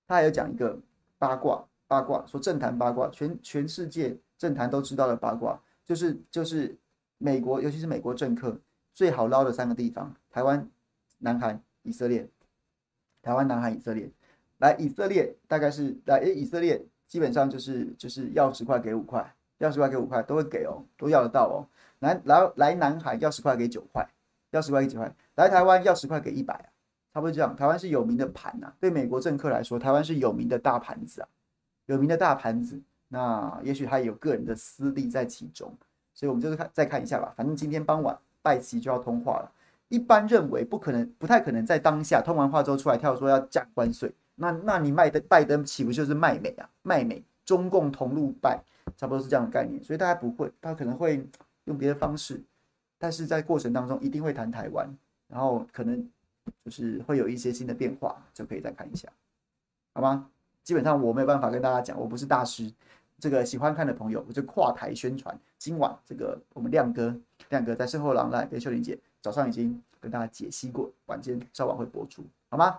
[0.06, 0.78] 他还有讲一个
[1.18, 1.64] 八卦。
[1.86, 6.78] 八卦说政坛八卦，全全世界政坛都知道的八卦，就是就是
[7.18, 8.56] 美国，尤其是美国政客
[8.92, 10.70] 最好捞的三个地方：台湾、
[11.18, 12.28] 南韩、以色列。
[13.22, 14.10] 台湾、南韩、以色列，
[14.60, 21.66] 来以色列大概是来诶，以色列基本上就是就是要十块给五块，要十块给五块都会给哦，都要得到哦。
[21.98, 24.08] 来来来南海要十块给九块，
[24.52, 25.12] 要十块给九块。
[25.34, 26.66] 来台湾要十块给一百啊，
[27.12, 27.54] 差不多这样。
[27.56, 31.28] 台湾是有名的盘呐、啊，对美国政客来说，台湾是有名的大盘子啊。
[31.86, 35.76] 有名的大盘子，那也许他有个人的私利在其中，
[36.14, 37.34] 所以我们就是看再看一下吧。
[37.36, 39.50] 反正今天傍晚拜奇就要通话了，
[39.88, 44.14] 一般认为不可能，不太可能在当下通完话之后出来跳说要降关税。
[44.40, 46.68] 那那你卖的拜登岂不就是卖美啊？
[46.82, 48.58] 卖美，中共同路拜，
[48.96, 49.82] 差不多是这样的概念。
[49.84, 51.22] 所以大家不会，他可能会
[51.64, 52.42] 用别的方式，
[52.98, 54.88] 但是在过程当中一定会谈台湾，
[55.28, 56.08] 然后可能
[56.64, 59.08] 就是会有一些新的变化，就可以再看一下，
[59.92, 60.26] 好吗？
[60.64, 62.72] 基本上我没有办法跟大家讲，我不是大师。
[63.18, 65.38] 这个喜欢看的朋友，我就跨台宣传。
[65.58, 67.14] 今晚这个我们亮哥，
[67.50, 72.78] 亮哥在身后廊来跟秀玲姐早上已经跟大家解析过，晚间稍晚会播出，好吗？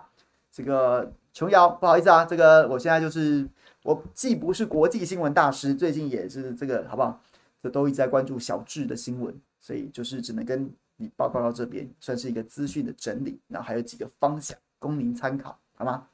[0.50, 3.48] 这个琼瑶，不好意思啊，这个我现在就是
[3.82, 7.20] 我既不是国际新闻大师，最近也是这个好不好？
[7.62, 16.08] 这都一直在关注小智的新闻，所以就是只能跟你报告到这边，算是一个资讯的整理，然后还有几个方向供您参考，好吗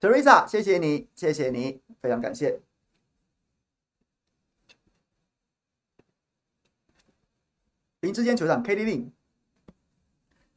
[0.00, 2.60] ？Teresa，谢谢你，谢谢你，非常感谢。
[8.04, 9.06] 林志坚球场，KD Lin，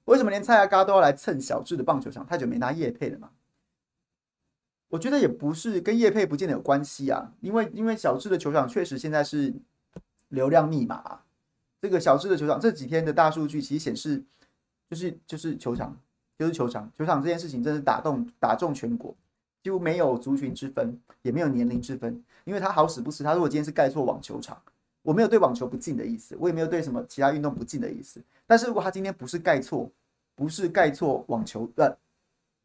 [0.04, 2.26] 为什么连蔡阿嘎都要来蹭小智的棒球场？
[2.26, 3.30] 太久没拿叶配了嘛？
[4.90, 9.54] 我觉得也不是跟叶配不见得有关系啊，因为因为小智的球场确实现在是
[10.28, 11.24] 流量密码啊。
[11.82, 14.22] 这个小智的球场这几天的大数据其实显示，
[14.90, 15.98] 就是就是球场，
[16.38, 19.16] 就是球场，球场这件事情真是打动打中全国。
[19.64, 24.62] 几乎没有族群之分，也没有年龄之分，因为他好死不死，他如果今天是盖错网球场，
[25.08, 28.22] 我没有对网球不敬的意思，我也没有对什么其他运动不敬的意思。
[28.46, 29.90] 但是如果他今天不是盖错，
[30.36, 31.90] 不是盖错网球呃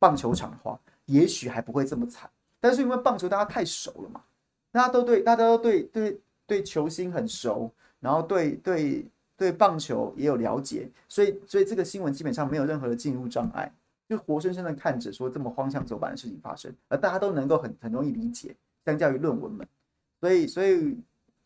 [0.01, 2.29] 棒球场的话，也许还不会这么惨。
[2.59, 4.21] 但是因为棒球大家太熟了嘛，
[4.73, 13.73] 大家都对大家都对对对球星很熟，然后对对对棒球也有了解，所以所以这个新闻基本上没有任何的进入障碍。
[14.09, 18.53] 就活生生的看着说这么荒腔走板的事情发生，而大家都能够很很容易理解，
[18.85, 19.65] 相较于论文们，
[20.21, 20.99] 所以所以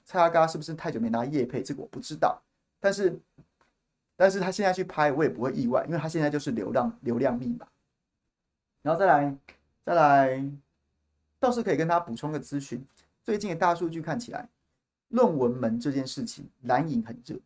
[0.06, 1.62] 蔡阿嘎是不是太久没拿叶配？
[1.62, 2.40] 这个我不知道，
[2.78, 3.18] 但是
[4.16, 7.66] 但是他现在去拍，我也不会意外，因为他现在就是流量流量密码。
[8.82, 9.36] 然后再来
[9.84, 10.48] 再来，
[11.40, 12.86] 倒是可以跟他补充个资讯，
[13.24, 14.48] 最近的大数据看起来，
[15.08, 17.36] 论文门这件事情蓝营很热，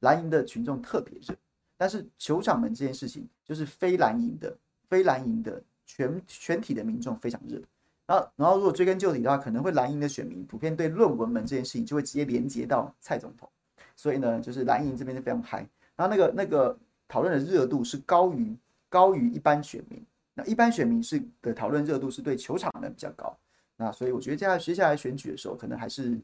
[0.00, 1.34] 蓝营的群众特别热。
[1.76, 4.54] 但是球场门这件事情，就是非蓝营的、
[4.88, 7.58] 非蓝营的全全体的民众非常热。
[8.06, 13.48] 然后，然后如果追根究底的话，可能会蓝营的选民普遍对论文门这件事情就会直接连接到蔡总统。
[13.96, 15.66] 所以呢，就是蓝营这边就非常嗨。
[15.96, 16.76] 然后那个那个
[17.08, 18.56] 讨论的热度是高于
[18.88, 20.04] 高于一般选民。
[20.34, 23.36] 那一般选民是的讨论热度是对球场的比较高。
[23.76, 26.18] 那所以我觉得接下来接下来选举的时候，可能还是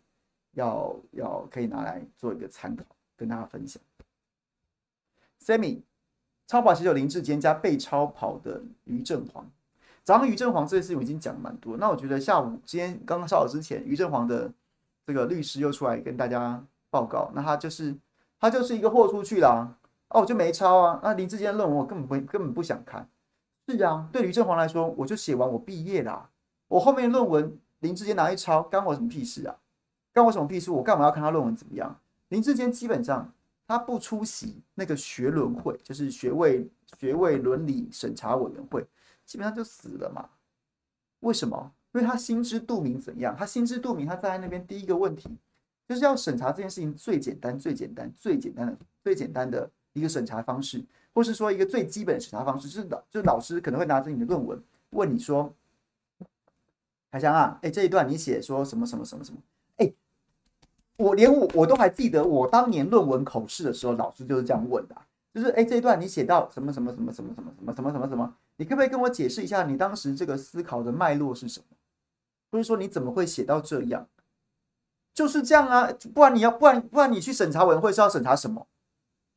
[0.53, 2.85] 要要可以拿来做一个参考，
[3.17, 3.81] 跟大家分享。
[5.41, 5.81] Sammy
[6.47, 9.49] 超跑写手林志坚加被超跑的于正煌，
[10.11, 11.77] 早上于正煌这件事我已经讲蛮多。
[11.77, 14.53] 那我觉得下午今天刚刚稍早之前，于正煌的
[15.07, 17.95] 这个律师又出来跟大家报告，那他就是
[18.41, 19.73] 他就是一个豁出去啦
[20.09, 20.99] 哦，我就没抄啊。
[21.01, 23.09] 那林志坚论文我根本不根本不想看。
[23.69, 26.29] 是啊，对于正煌来说，我就写完我毕业啦，
[26.67, 29.55] 我后面论文林志坚拿去抄，干我什么屁事啊？
[30.13, 30.73] 干我什么屁事？
[30.73, 31.97] 我干嘛要看他论文怎么样？
[32.31, 33.33] 林志坚基本上。
[33.69, 36.69] 他不出席那个学伦会，就是学位
[36.99, 38.85] 学位伦理审查委员会，
[39.31, 40.29] 基本上就死了嘛。
[41.21, 41.73] 为什么？
[41.93, 43.37] 因为他心知肚明怎样？
[43.39, 45.31] 他心知肚明，他在那边第一个问题
[45.89, 55.55] 就是要审查这件事情最简单、最简单、最简单的、最简单的一个审查方式，或是说一个最基本的审查方式，就是老就是老师可能会拿着你的论文问你说
[57.13, 59.39] ：“海翔啊，哎，这一段你写说什么什么什么什么？”
[60.97, 64.95] 我连我我都还记得，我当年论文口试的时候，老师就是这样问的，
[65.33, 71.65] 就是哎，这一段你写到什么什么什么什么什么什么什么什么什么，你可不可以跟我解释一下你当时这个思考的脉络是什么？
[72.51, 74.07] 不是说你怎么会写到这样？
[75.15, 78.67] 就是这样啊，不然你要不然不然你去审查委员会是要审查什么？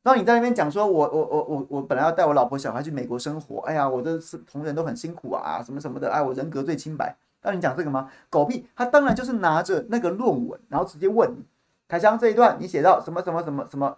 [0.02, 7.16] 然后你在那边讲说我，我我我我本来要带我老婆小孩去美国生活，哎呀，我的同仁都很辛苦啊，什么什么的，哎，我人格最清白。
[7.40, 8.10] 那你讲这个吗？
[8.28, 8.66] 狗屁！
[8.76, 11.46] 他当然就是拿着那个论文，然后直接问你，
[11.88, 13.96] 凯翔这一段你写到什么什么什么什么，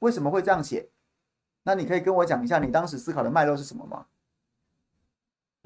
[0.00, 0.88] 为什么会这样写？
[1.62, 4.06] 那你可以跟我讲一下你当时思考的脉络是什么吗？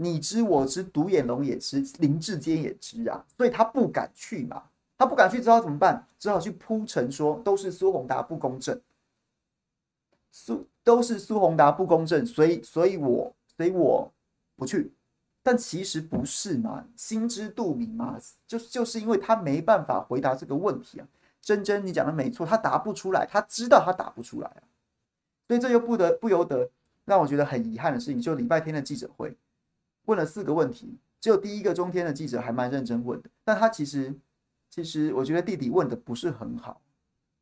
[0.03, 4.63] 你知我知，独眼龙也知，林志坚也知啊，所以他不敢去嘛，
[4.97, 6.07] 他不敢去，只好怎么办？
[6.19, 8.81] 只好去铺陈说都是苏宏达不公正。
[10.31, 14.11] 苏都是苏宏达不公正，所以所以我所以我
[14.57, 14.91] 不去，
[15.43, 21.07] 但其实不是嘛，心知肚明嘛，就就是因为他没办法回答这个问题啊。
[21.43, 24.63] 真真，你讲的没错，他答不出来，他知道他答不出来啊，
[25.47, 26.71] 所以这又不得不由得
[27.05, 29.37] 让我觉得很遗憾的事情，就礼拜天的记者会
[30.07, 34.15] 问了四个问题，只有第一个中天的记者还蛮认真问的，但他其实
[34.69, 36.81] 其实我觉得弟弟问的不是很好，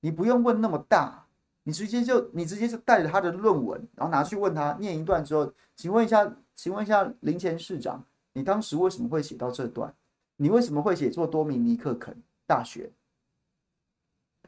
[0.01, 1.25] 你不用问那么大。
[1.65, 9.95] 你直接就你直接就带着他的论文，然后拿去问他，念一段之后，请问一下，请问一下林前市长，你当时为什么会写到这段？
[10.37, 12.17] 你为什么会写作多米尼克肯
[12.47, 12.91] 大学？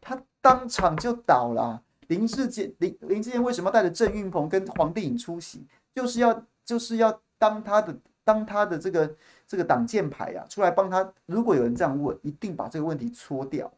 [0.01, 1.83] 他当场就倒了。
[2.07, 5.67] 林志坚林林志坚为什么带着郑运鹏跟黄帝颖出席？
[5.95, 9.17] 就是要就是要当他的当他的这个
[9.49, 11.11] 这个挡箭牌啊，出来帮他。
[11.25, 13.73] 如果有人这样问，一定把这个问题搓掉。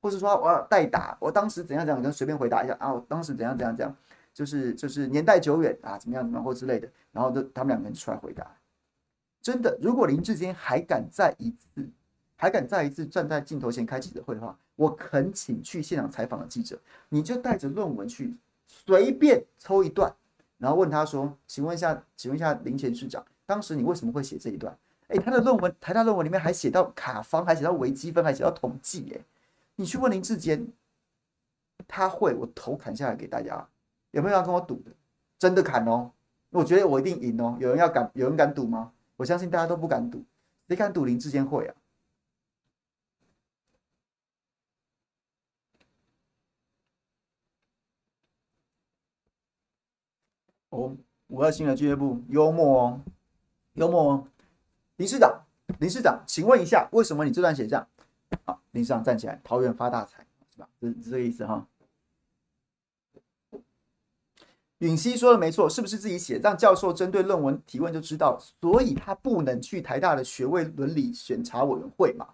[0.00, 3.94] 或是说我要代打，我当时怎样怎样，跟随便回答一下啊，我当时怎样怎样怎样，
[4.32, 8.46] 就是就是年代久远啊，怎么样怎么样或之类的，然后就他们两个人出来回答。
[9.42, 11.88] 真的，如果林志坚还敢再一次，
[12.36, 18.32] 还敢再一次站在镜头前开记者会的话，我恳请去现场采访的记者，你就带着论文去，
[18.66, 20.14] 随便抽一段，
[20.58, 24.76] 然后问他说，请问一下，请问一下林前市长，当时你为什么会写这一段？
[25.08, 29.20] 诶，他的论文，台大论文里面还写到卡方，还写到微积分，还写到统计，诶。
[29.76, 30.66] 你去问林志坚，
[31.86, 33.66] 他会，我头砍下来给大家。
[34.10, 34.90] 有没有要跟我赌的？
[35.38, 36.10] 真的砍哦！
[36.50, 37.56] 我觉得我一定赢哦。
[37.60, 38.90] 有人要敢，有人敢赌吗？
[39.16, 40.24] 我相信大家都不敢赌。
[40.66, 41.74] 谁敢赌林志坚会啊？
[50.70, 50.96] 哦，
[51.28, 53.00] 五二新的俱乐部，幽默哦，
[53.74, 54.26] 幽默哦。
[54.96, 55.42] 林市长，
[55.78, 57.86] 林市长，请问一下，为什么你这段写这样？
[58.44, 60.68] 好，林市长站起来，桃园发大财，是吧？
[60.80, 61.66] 是这个意思哈。
[64.78, 66.38] 允熙说的没错，是不是自己写？
[66.38, 72.28] 让教授针对论文提问就知道，所以他不能去台大的学位伦理审查委员会嘛？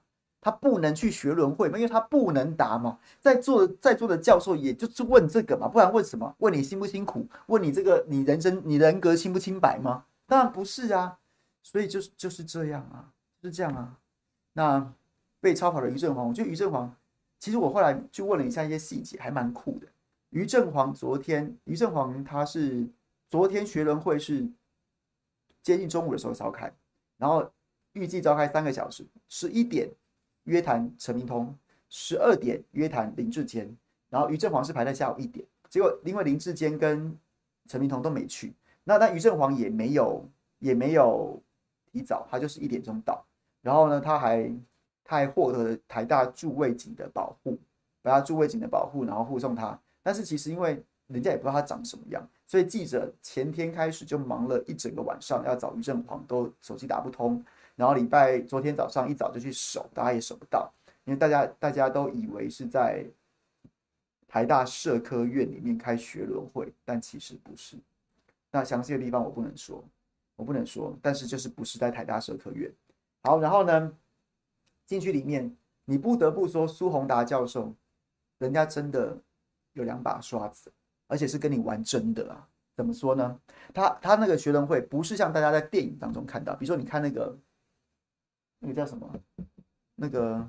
[0.45, 1.77] 他不能去学轮会嘛？
[1.77, 2.99] 因为他不能答嘛。
[3.21, 6.33] 在座的在座的教授也就是问这个嘛，不然问什么？
[6.39, 7.27] 问你辛不辛苦？
[7.47, 10.05] 问你这个你人生你人格清不清白吗？
[10.27, 11.19] 当然不是啊。
[11.63, 13.11] 所以就是就是这样啊，
[13.43, 13.99] 是这样啊。
[14.53, 14.93] 那。
[15.41, 16.91] 被超跑的于正煌，我觉得于正煌，
[17.39, 19.87] 其实我后来就问了一下一些细节，还蛮酷的。
[20.31, 22.87] 于正煌昨天，于正煌他是
[23.29, 24.49] 昨天学轮会是
[25.63, 26.73] 接近中午的时候召开，
[27.19, 27.47] 然后
[27.93, 29.91] 预计召开三个小时，十一点
[30.45, 31.55] 约谈陈明通，
[31.89, 33.77] 十二点约谈林志坚，
[34.09, 37.15] 然后于正煌是排在下午一点，结果因为林志坚跟
[37.69, 38.55] 陈明通都没去，
[38.85, 40.25] 那那于正煌也没有
[40.59, 41.43] 也没有
[41.93, 43.25] 提早，他就是一点钟到，
[43.61, 44.51] 然后呢他还。
[45.07, 47.59] 他还获得了台大驻卫警的保护，
[48.01, 49.79] 把他驻卫警的保护，然后护送他。
[50.03, 57.45] 但是其实因为人家也不知道他长什么样，所以记者前天开始就忙了一整个晚上，要找于正煌，都手机打不通。
[57.77, 60.73] 然后礼拜昨天早上一早就去守，大家也守不到，
[61.05, 63.05] 因为大家大家都以为是在
[64.29, 67.77] 台大社科院里面开学伦会，但其实不是。
[68.51, 69.83] 那详细的地方我不能说，
[70.37, 72.73] 我不能说，但是就是不是在台大社科院。
[73.23, 73.93] 好，然后呢？
[74.87, 75.51] 进去里面，
[75.87, 77.73] 你不得不说苏宏达教授，
[78.37, 79.17] 人家真的
[79.73, 80.71] 有两把刷子，
[81.07, 82.46] 而且是跟你玩真的啊！
[82.77, 83.40] 怎么说呢？
[83.73, 87.35] 他他那个学伦会不是像大家在电影当中看到，比如说你看那个
[88.65, 89.08] 那个叫什么，
[89.94, 90.44] 那个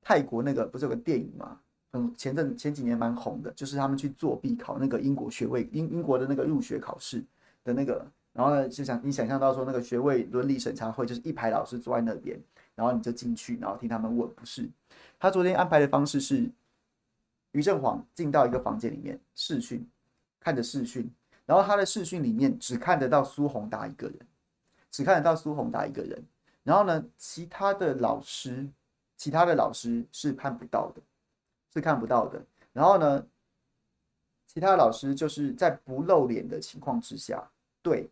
[0.00, 1.60] 泰国那个不是有个电影吗？
[1.92, 7.24] 嗯，前阵前几年蛮红的，就是他们去作弊考那个英国学位英英国的那个入学考试
[7.64, 12.40] 的那个，然后呢就想你想象到说那个学位伦理审查会就是一排老师坐在那边。
[12.74, 14.70] 然后你就进去，然后听他们问，不是？
[15.18, 16.48] 他昨天安排的方式是，
[17.50, 19.84] 于正煌进到一个房间里面视讯，
[20.38, 21.10] 看着视讯，
[21.44, 24.16] 然后他的视讯里面只看得到苏宏达一个人，
[24.92, 26.22] 只看得到苏宏达一个人。
[26.68, 28.68] 然后呢，其他的老师，
[29.16, 31.00] 其他的老师是看不到的，
[31.72, 32.44] 是看不到的。
[32.74, 33.26] 然后呢，
[34.46, 37.42] 其他老师就是在不露脸的情况之下，
[37.80, 38.10] 对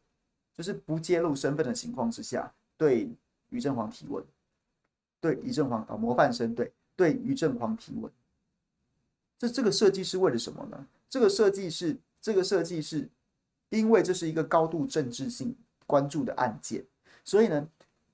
[0.55, 3.11] 就是不揭露身份的情况之下，对
[3.51, 4.25] 于正煌提问，
[5.21, 8.11] 对于正煌啊模范生对对于正煌提问。
[9.37, 10.87] 这这个设计是为了什么呢？
[11.11, 13.07] 这个设计是这个设计是，
[13.69, 15.55] 因为这是一个高度政治性
[15.87, 16.83] 关注的案件，
[17.23, 17.69] 所以呢，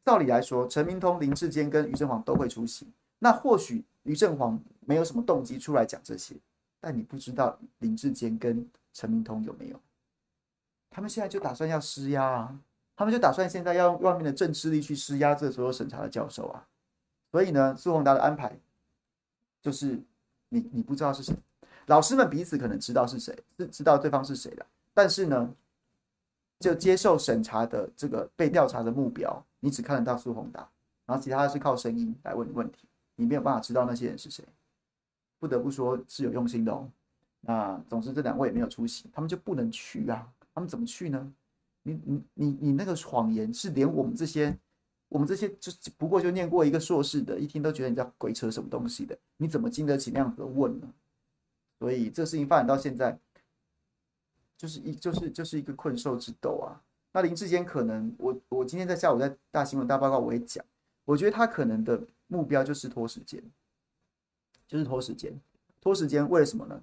[0.05, 2.86] 照理来说，陈明通、林志坚跟于正煌都会出席。
[3.18, 6.34] 那或许于正煌没有什么动机出来讲这些，
[6.80, 9.80] 但你不知道林志坚跟陈明通有没有？
[10.90, 12.59] 他们现在就打算要施压啊！
[12.96, 16.66] 他们就打算现在要用外面的政治力去施压这所有审查的教授啊！
[17.30, 18.59] 所以呢，苏宏达的安排
[19.62, 19.98] 就是
[20.50, 21.34] 你你不知道是谁，
[21.86, 25.55] 老师们彼此可能知道是谁，是知道对方是谁的，但是呢，
[26.62, 30.60] 就接受审查的这个被调查的目标，你只看得到苏宏达，
[31.04, 32.86] 然后其他的是靠声音来问问题，
[33.16, 34.44] 你没有办法知道那些人是谁。
[35.40, 36.88] 不得不说是有用心的哦。
[37.40, 40.24] 那总之这两位也没有出席，他们就不能去啊。
[40.54, 41.32] 他们怎么去呢？
[41.82, 44.56] 你你你你那个谎言是连我们这些
[45.08, 50.86] 我们这些就不过就念过一个硕士的，一听都觉得你在鬼扯什么东西的，你怎么经得起那样子的问呢？
[51.80, 53.18] 所以这事情发展到现在，
[54.62, 56.80] 就是一就是就是一个困兽之斗啊。
[57.10, 60.64] 那林志坚可能，我我今天在下午在大新闻大报告我也讲，
[61.04, 63.42] 我觉得他可能的目标就是拖时间，
[64.68, 65.36] 就是拖时间，
[65.80, 66.80] 拖时间为了什么呢？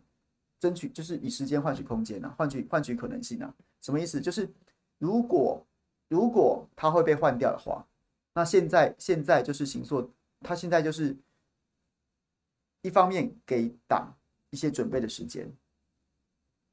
[0.60, 4.20] 争取就是以时间换取空间啊，换取换取可能性啊，什么意思？
[4.20, 4.50] 就是
[4.98, 5.66] 如果
[6.10, 7.88] 如果他会被换掉的话，
[8.34, 10.12] 那现在现在就是形塑，
[10.42, 11.16] 他现在就是
[12.82, 14.14] 一方面给党
[14.50, 15.50] 一些准备的时间，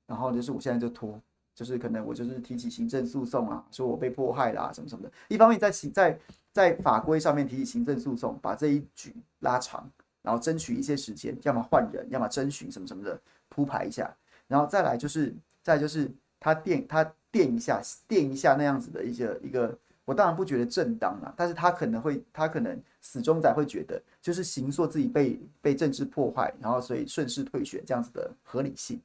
[0.07, 1.20] 然后就是我现在就拖，
[1.54, 6.18] 就是可能我就是提起行政诉讼啊，说我被迫害啦、什么什么的，一方面在行在
[6.52, 9.90] 在法规上面提起行政诉讼，把这一局拉长，
[10.22, 13.20] 然后争取一些时间，要么换人，要么征询什么什么的。
[13.48, 14.14] 铺排一下，
[14.48, 29.00] 然后再来就是，再就是他垫他垫一下垫一下那样子的一个一个，我当然不觉得正当啊，但是他可能会他可能死忠仔会觉得，就是行说自己被被政治破坏，然后所以顺势退选这样子的合理性，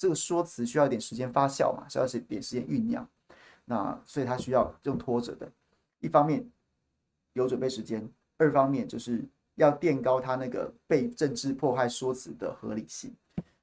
[0.00, 3.06] 这个说辞需要一点时间发酵嘛，需要一点时间酝酿，
[3.66, 5.46] 那所以他需要用拖着的，
[5.98, 6.42] 一方面
[7.34, 9.22] 有准备时间，二方面就是
[9.56, 13.14] 要垫高他那个被政治迫害说辞的合理性。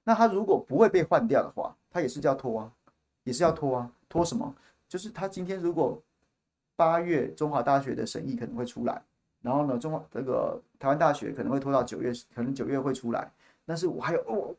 [0.03, 2.71] 那他如果不会被换掉的话，他也是叫拖啊，
[3.23, 4.53] 也是要拖啊，拖什么？
[4.88, 5.99] 就是他今天如果
[6.75, 9.01] 八月中华大学的审议可能会出来，
[9.41, 13.31] 然后呢，中华这个台湾大学可能会拖到九月，可能九月会出来。
[13.65, 14.55] 但是我还有哦，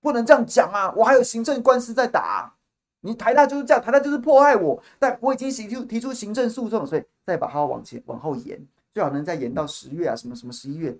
[0.00, 2.52] 不能这样讲啊，我还有行政官司在打。
[3.00, 8.60] 你台大就是这样，台大就是迫害我，但我已经提出提出行政诉讼，所以再把它往前往后延，
[8.92, 10.96] 最好能再延到十月啊，什么什么十一月，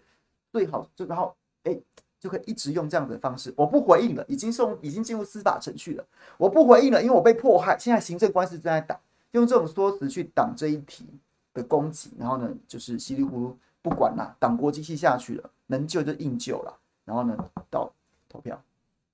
[0.52, 1.34] 最好就然后
[1.64, 1.78] 哎。
[2.20, 6.04] 就可以一直用这样的方式，我不回应了，已经送，已经进入司法程序了。
[6.36, 8.98] 我不回应了，因为我被迫害，现在行政官司正在打，
[9.30, 11.06] 用这种说辞去挡这一题
[11.54, 17.36] 的攻击，然后呢，就是稀里糊涂不管了，党国机器下去了，能救就硬救了，然后呢，
[17.70, 17.88] 到
[18.28, 18.60] 投票，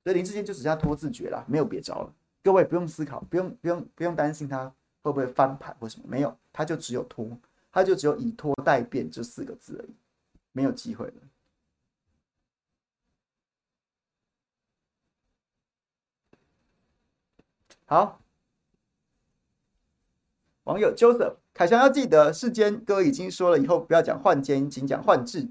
[0.05, 2.15] 所以林志坚就只剩下拖自决了，没有别招了。
[2.43, 4.67] 各位不用思考，不用不用不用担心他
[5.03, 7.27] 会不会翻盘或什么，没有，他就只有拖，
[7.73, 9.95] 他就只有以拖待变这四个字而已，
[10.53, 11.15] 没有机会了。
[17.87, 18.21] 好，
[20.65, 25.49] 网友 Joseph 凯翔要记得，世间哥已经说了，以后不要讲换监，仅讲换制。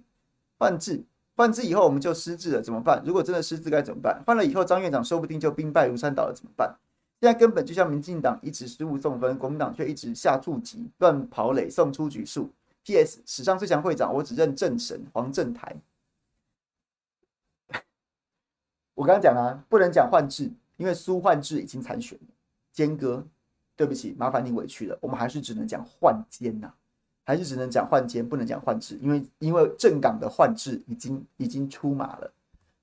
[0.59, 1.03] 换制，
[1.35, 3.03] 换制以后我们就失智了，怎么办？
[3.05, 4.21] 如果真的失智该怎么办？
[4.25, 6.75] 换了以后，张院长说不定就兵败如山倒了，怎么办？
[7.19, 12.51] 现在根本就像民进党一直失误送分，国民党却一直下注级乱跑垒送出局数。
[12.83, 13.21] P.S.
[13.25, 15.75] 史上最强会长，我只认正神黄正台。
[18.93, 20.51] 我刚刚讲啊，不能讲换制。
[20.75, 22.27] 因为苏焕智已经参选了，
[22.73, 23.25] 坚哥，
[23.75, 24.97] 对不起，麻烦你委屈了。
[25.01, 26.73] 我们还是只能讲换监呐，
[27.23, 28.97] 还是只能讲换监，不能讲换制。
[29.01, 32.31] 因为因为正港的换制已经已经出马了。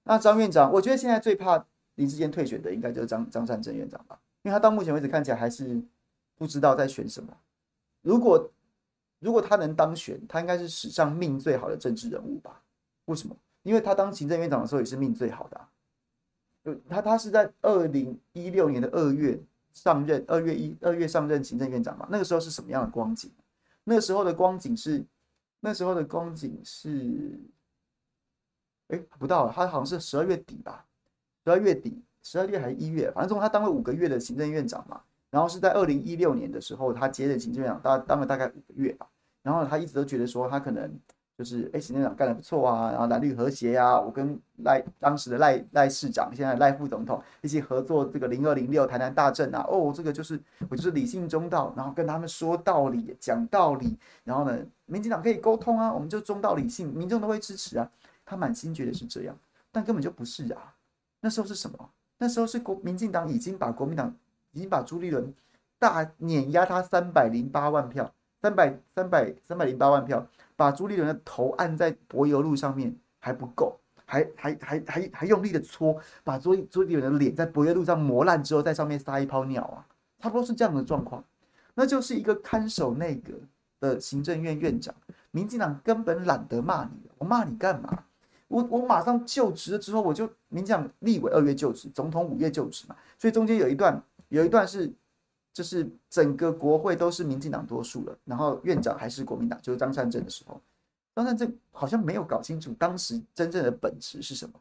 [0.05, 1.64] 那张院长，我觉得现在最怕
[1.97, 5.80] 林志坚退选的，应该就是张张善政院长吧，因为他到目前为止看起来还是
[6.36, 7.36] 不知道在选什么。
[8.03, 8.51] 如果
[9.18, 12.62] 如果他能当选，他应该是史上命最好的政治人物吧？
[13.05, 13.36] 为什么？
[13.62, 15.68] 因为他当行政院长的时候也是命最好的啊。
[16.88, 19.38] 他他是在二零一六年的二月
[19.74, 22.09] 上任，二月一二月上任行政院长嘛？
[22.11, 23.30] 那个时候是什么样的光景？
[23.93, 25.05] 那时候的光景是，
[25.59, 27.36] 那时候的光景是，
[28.86, 30.86] 哎，不到，他好像是十二月底吧？
[31.45, 33.11] 十二月底，十二月还是一月？
[33.11, 35.03] 反正总他当了五个月的行政院长嘛。
[35.28, 39.11] 然后是在二零一六年的时候，他接任行政院长，大当了大概五个月吧。
[39.43, 40.97] 然后他一直都觉得说，他可能
[41.41, 50.38] 就是哎，行政长干得不错啊，然后蓝绿和谐啊，我跟赖当时的赖赖市长，现在赖副总统一起合作这个零二零六台南大震啊，哦，这个就是
[50.68, 57.91] 我就是理性中道，然后跟他们说道理，讲道理，然后呢，民进党可以沟通啊，我们就中道理性，民众都会支持啊，
[58.26, 59.34] 他满心觉得是这样，
[59.72, 60.74] 但根本就不是啊，
[61.22, 61.88] 那时候是什么？
[62.18, 64.14] 那时候是国民进党已经把国民党
[64.53, 65.32] 已经把朱立伦
[65.78, 68.12] 大碾压他三百零八万票，
[68.43, 70.26] 三百三百三百零八万票。
[70.61, 79.80] 把朱立伦的头按在柏油路上面还不够，还还还还还用力的搓，把朱朱立伦的脸在柏油路上磨烂之后，在上面撒一泡尿啊，
[80.18, 81.24] 差不多是这样的状况。
[81.72, 83.32] 那就是一个看守内阁
[83.80, 84.94] 的行政院院长，
[85.30, 88.04] 民进党根本懒得骂你，我骂你干嘛？
[88.48, 94.92] 我我马上就职了之后，我就民进党立委二月就职，总统五月就职嘛，所以中间有一段有一段是。
[95.53, 100.61] 就是整个国会都是民进党多数了，然后院长还是国民党，就是张善政的时候，
[101.14, 104.55] 张善政好像没有搞清楚当时真正的本质是什么。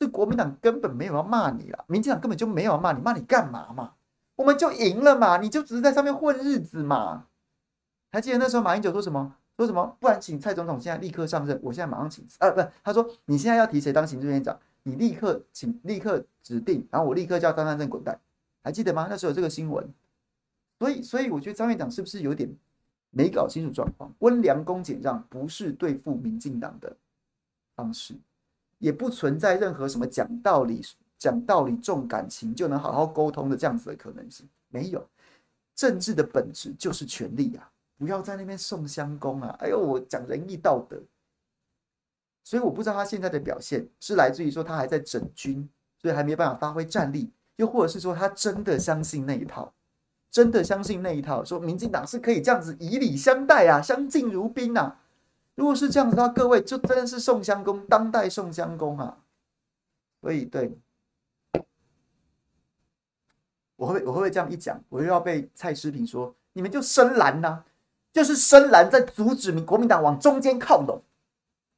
[0.00, 3.92] 是国民党根本没有要骂你了，民进党根本就没有要骂你，骂你干嘛嘛？
[4.36, 7.26] 我们就赢了嘛，你就只是在上面混日子嘛。
[8.10, 9.36] 还记得那时候马英九说什么？
[9.56, 9.96] 说什么？
[10.00, 12.36] 不然请蔡总统现在立刻上任，我现在马上请辞。
[12.40, 18.18] 啊，不，他说你现在要提谁当行政院长，你立刻请立刻指定，然后我立刻叫张善政滚蛋。
[18.64, 19.06] 还记得吗？
[19.08, 19.88] 那时候有这个新闻。
[20.78, 22.48] 所以，所以我觉得张院长是不是有点
[23.10, 24.12] 没搞清楚状况？
[24.18, 26.96] 温良恭俭让不是对付民进党的
[27.76, 28.14] 方式，
[28.78, 30.82] 也不存在任何什么讲道理、
[31.18, 34.48] 讲道理重感情就能好好沟通的这样子的可能性。
[34.68, 35.08] 没有，
[35.74, 37.70] 政治的本质就是权力啊！
[37.96, 39.56] 不要在那边送香公啊！
[39.60, 41.00] 哎呦，我讲仁义道德。
[42.42, 45.66] 所以我不知道他现在的表现是来自于说他还在整军，
[46.02, 49.72] 所以还没办法发挥战力，又或者是说他真的相信那一套。
[50.34, 54.98] 真的相信那一套，说民进党是可以这样子以礼相待啊，相敬如宾啊。
[55.54, 59.18] 如果是这样子的话，各位就真的是宋襄公，当代宋襄公啊。
[60.20, 60.76] 所以，对，
[63.76, 67.62] 我会我会不会这样一讲，我又要被蔡诗平说，你们就深蓝呐、
[68.12, 71.00] 就是深蓝在阻止民国民党往中间靠拢。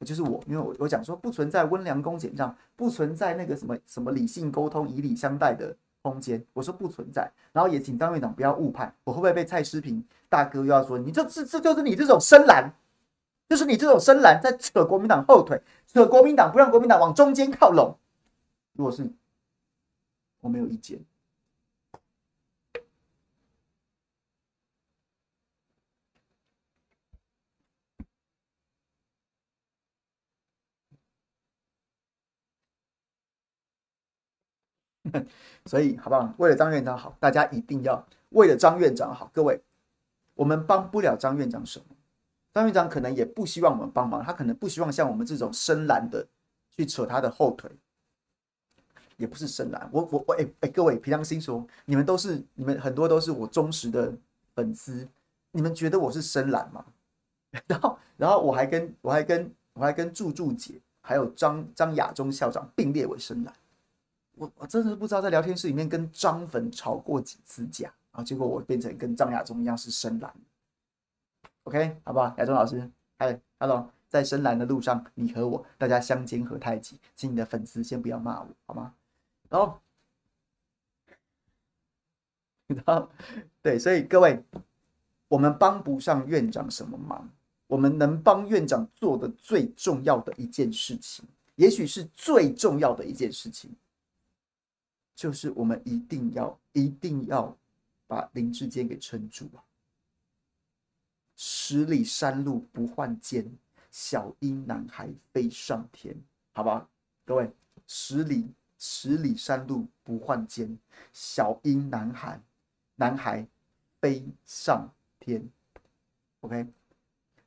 [0.03, 5.77] 就是我，因为我我讲说不存在温良恭俭让，不存在那个什么什么理性沟通、以礼相待的。
[6.07, 12.73] 空间，我说不存在，然后也请张院长不要误判，我会不会被蔡诗平大哥又要说，你这这这就是你这种深蓝，
[13.49, 17.97] 就是你这种深蓝在扯国民党后腿，扯国民党不让国民党往中间靠拢。
[18.75, 19.11] 如果是，
[20.41, 21.01] 我没有意见。
[35.67, 36.33] 所以，好不好？
[36.39, 39.31] 为了张院长好，大家一定要为了张院长好。
[39.33, 39.61] 各位，
[40.35, 41.97] 我们帮不了张院长什么，
[42.53, 46.27] 张院长可能也不希望我们帮忙，他可能不希望像我们这种深蓝的
[46.77, 47.71] 去扯他的后腿，
[49.17, 49.89] 也不是深蓝。
[49.93, 54.13] 我我我，哎哎，各位，凭良心说，你们都是你们很多都是我忠实的
[54.55, 55.07] 粉丝，
[55.53, 56.85] 你们觉得我是深蓝吗？
[57.67, 63.55] 然后，然后我还跟我还跟我还跟柱柱姐还有张张亚中校长并列为深蓝。
[64.37, 70.33] 我我真的是不知道在聊天室里面跟张粉吵过几次架，啊结果我变成跟张亚中一样是深蓝。
[71.65, 72.35] OK，好不好？
[72.37, 78.95] 亚中老师，嗨，Hello，在深蓝的路上，你和我大家相煎何太急，请你的粉丝先不要骂我，好吗？
[79.49, 79.81] 然后，
[82.69, 83.09] 然后，
[83.63, 84.45] 对，所以各位，
[85.29, 87.29] 我们帮不上院长什么忙，
[87.69, 91.25] 我们能帮院长做的最重要的一件事情，
[91.55, 93.71] 也许是最重要的一件事情。
[95.17, 97.57] 就是我们一定要一定要
[98.07, 99.65] 把林志坚给撑住啊！
[101.35, 103.51] 十里山路不换肩，
[103.91, 106.15] 小英男孩飞上天，
[106.53, 106.87] 好不好？
[107.25, 107.51] 各位，
[107.87, 110.79] 十里十里山路不换肩，
[111.15, 112.39] 小英男孩
[112.97, 113.49] 男孩
[113.99, 115.49] 飞上天。
[116.41, 116.67] OK，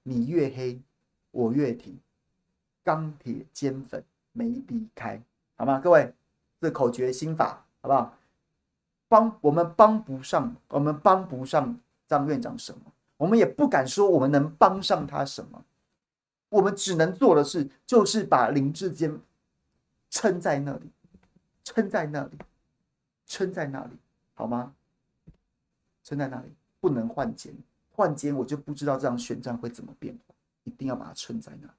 [0.02, 0.82] 你越黑，
[1.30, 2.00] 我越挺，
[2.84, 5.22] 钢铁肩粉没离开，
[5.56, 5.80] 好吗？
[5.80, 6.12] 各位。
[6.60, 8.14] 这口诀心法好不好？
[9.08, 15.64] 帮我们帮不上，我们帮不上张院长什么，我们也不敢说我们能帮上他什么。
[16.50, 19.20] 我们只能做的事就是把林志坚
[20.10, 20.92] 撑在那里，
[21.64, 22.38] 撑在那里，
[23.26, 23.98] 撑在那里，
[24.34, 24.74] 好吗？
[26.04, 27.54] 撑在那里，不能换肩，
[27.92, 30.36] 换肩我就不知道这场选战会怎么变化。
[30.66, 31.74] 一定要把它撑在那里。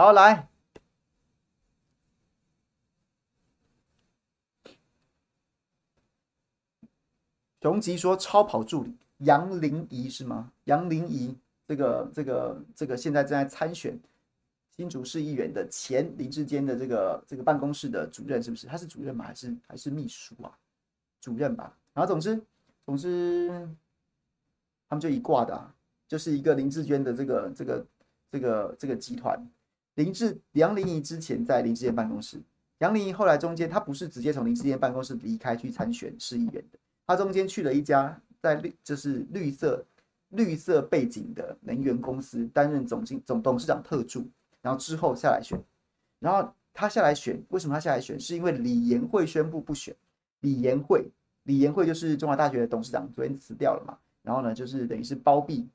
[0.00, 0.48] 好，来，
[7.60, 10.50] 熊吉说超跑助理杨林怡是吗？
[10.64, 11.36] 杨林怡，
[11.68, 14.00] 这个这个这个现在正在参选
[14.74, 18.66] 新竹市议员的前林志坚的这个这个办公室的主任是不是？
[18.66, 19.26] 他是主任吗？
[19.26, 20.50] 还是还是秘书啊？
[21.20, 21.76] 主任吧。
[21.92, 22.42] 然后总之
[22.86, 23.68] 总之，
[24.88, 25.74] 他们就一挂的、啊，
[26.08, 27.86] 就是一个林志坚的这个这个
[28.30, 29.46] 这个这个集团。
[30.02, 32.40] 林志杨玲仪之前在林志坚办公室。
[32.78, 39.84] 杨玲仪后来中间，他不是直接从林志坚办公室离开去参选市议员的，他中间去了一家在绿就是绿色
[40.30, 44.26] 绿色背景的能源公司担任总经总董事长特助，
[44.62, 45.62] 然后之后下来选，
[46.18, 48.18] 然后他下来选，为什么他下来选？
[48.18, 49.94] 是因为李延慧宣布不选，
[50.40, 51.04] 李延慧
[51.42, 55.68] 李延慧就是中华大学的董事长，昨天辞掉了嘛，然后呢就是等于是包庇，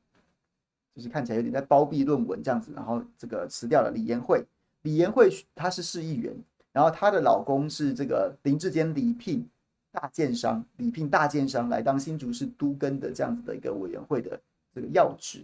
[0.96, 4.44] 就是看起来有点在包庇论文这样子，然后这个辞掉了李延慧，
[4.84, 6.34] 李延慧他是市议员。
[6.72, 9.48] 然后她的老公是这个林志坚礼聘
[9.92, 14.38] 大建商，礼聘大建商来当新竹市都更的这样子的一个委员会的
[14.74, 15.42] 这个要职。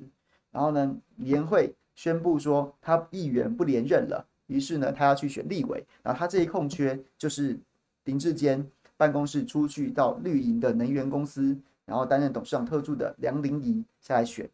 [0.52, 5.82] 然后呢，李延慧宣布说他议员不连任了，于是呢，他要去选立委。
[6.04, 7.58] 然后他这一空缺就是
[8.04, 8.66] 林志坚
[8.98, 14.50] 办公室出去到绿营的能源公司，然后担任董事长特助的梁玲仪下来选，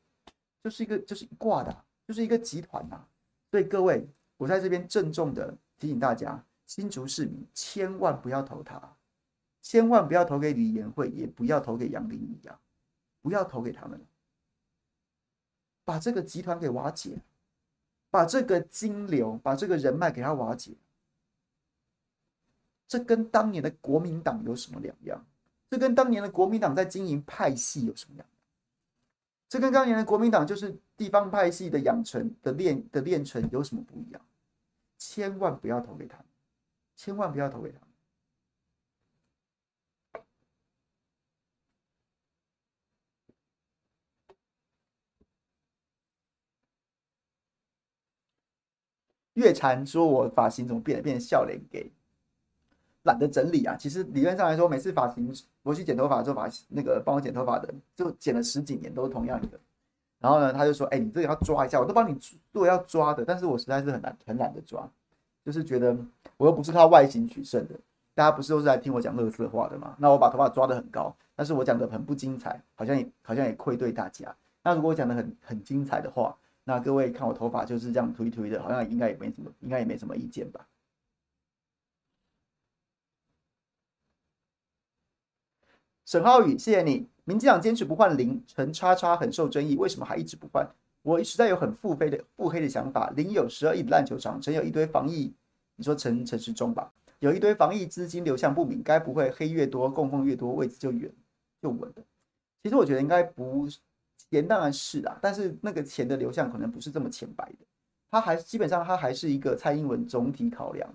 [0.64, 3.06] 就是一个就是一挂的，就是一个集团呐、
[3.52, 6.44] 所以各位，我在这边郑重的提醒大家。
[6.66, 8.94] 新竹市民千万不要投他，
[9.62, 12.60] 千万不要投给李延慧，也不要投给杨玲仪啊！
[13.22, 14.06] 不要投给他们，
[15.86, 17.22] 把这个集团给瓦解，
[18.10, 20.74] 把这个金流、把这个人脉给他瓦解。
[22.86, 25.26] 这跟当年的国民党有什么两样？
[25.70, 28.37] 这跟当年的国民党在经营派系有什么两样？
[29.50, 34.22] 这跟当年的国民党就是地方派系的养成的练的练成有什么不一样？
[34.98, 36.18] 千万不要投给他。
[36.96, 37.80] 千万不要投给他。
[49.34, 51.04] 月禅说：“我发型怎么变了？
[51.04, 51.92] 变笑脸给，
[53.08, 53.76] 懒得整理啊。
[53.76, 55.34] 其实理论上来说，每次发型
[55.64, 59.60] 我去剪头发的时候，发那个帮我剪头发的，就剪了十几年都是同样的。
[60.20, 62.16] 然后呢，他就说：‘哎，你这个要抓一下。’我都帮你
[62.54, 64.88] 做要抓的，但是我实在是很难很懒得抓，
[65.44, 65.98] 就是觉得。”
[66.38, 67.74] 我又不是靠外形取胜的，
[68.14, 69.96] 大家不是都是来听我讲乐色话的吗？
[69.98, 74.36] 那我把头发抓得很高，但是我讲的很不精彩，好像也好像也愧对大家。
[74.64, 80.64] 那如果我讲的很很精彩的话，那各位看我头发就是这样推推的，好像应该也没什么，应该也没什么意见吧？
[86.08, 87.06] 沈浩宇，谢谢你。
[87.26, 90.66] 民进党坚持不换林陈叉叉很受争议，为什么还一直不换？
[91.02, 93.12] 我实在有很腹黑的腹黑的想法。
[93.18, 95.34] 林有十二亿的烂球场，陈有一堆防疫。
[95.76, 96.90] 你说陈陈时中吧，
[97.20, 101.12] 有一堆防疫资金流向不明，该不会黑越多供奉越多，位置就远
[101.62, 102.02] 就稳的？
[102.64, 103.68] 其实我觉得应该不，
[104.32, 107.66] 钱当然是啦，但是那个钱的流向可能不是这么浅白的，
[108.10, 110.90] 他还基本上他还是一个蔡英文总体考量，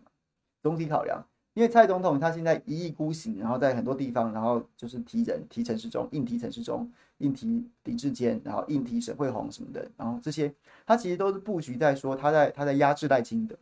[0.63, 1.23] 总体考量，
[1.55, 10.53] 因为蔡总统他现在一意孤行，然后在很多地方，然后就是提人提陈时中，硬提陈时中，硬提李志坚，然后硬提沈慧虹什么的，然后这些
[10.87, 13.57] 他其实都是布局在说他在他在压制赖清德。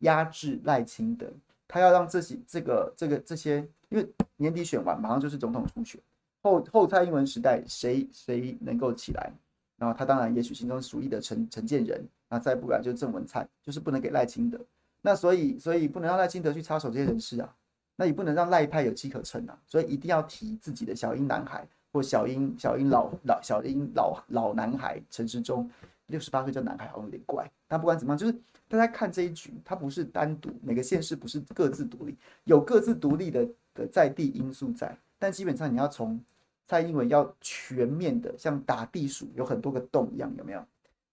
[0.00, 1.32] 压制赖清德，
[1.66, 4.06] 他要让这些这个这个这些，因为
[4.36, 5.98] 年底选完马上就是总统初选，
[6.42, 9.32] 后后蔡英文时代谁谁能够起来？
[9.78, 14.60] 然后他当然也许心中属意的陈陈建仁，那再不然就郑文灿，就是不能给赖清德。
[15.06, 17.54] 那所以所以不能让赖清德去插手这些人事啊，
[17.94, 25.70] 那也不能让赖派有机可乘啊，所以一定要提自己的小英男孩或小英小英老老小英老老男孩陈时中，
[26.06, 28.34] 六十八岁叫男孩好像有点怪，但不管怎么样就是。
[28.66, 36.18] 大家看这一局，它不是单独每个县市不是各自独立，有各自独立的的在地因素在，但基本上你要从
[36.66, 40.64] 蔡英文要全面的像打地鼠，有很多个洞一样，有没有？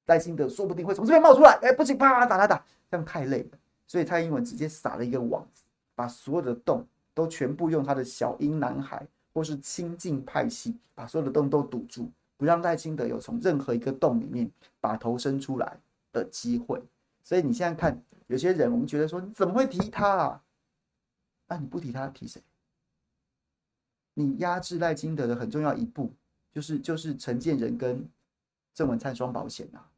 [0.06, 3.58] 赖清德说不定会从这边冒出来，哎，不行，啪啪打打打，这样太累了，
[3.92, 5.46] 所以蔡英文直接撒了一个网，
[5.96, 15.78] 把所有的洞都全部用他的小英男孩或是亲近派系，把所有的洞都堵住，不让赖清德有从任何一个洞里面把头伸出来
[16.14, 16.82] 的机会。
[17.22, 20.42] 所以你现在看，有些人我们觉得说，你怎么会提他啊？
[21.48, 22.42] 那、你不提他，提谁？
[24.14, 26.14] 你压制赖清德的很重要一步，
[26.54, 28.10] 就是就是陈建仁跟
[28.74, 29.92] 郑文灿双保险啊。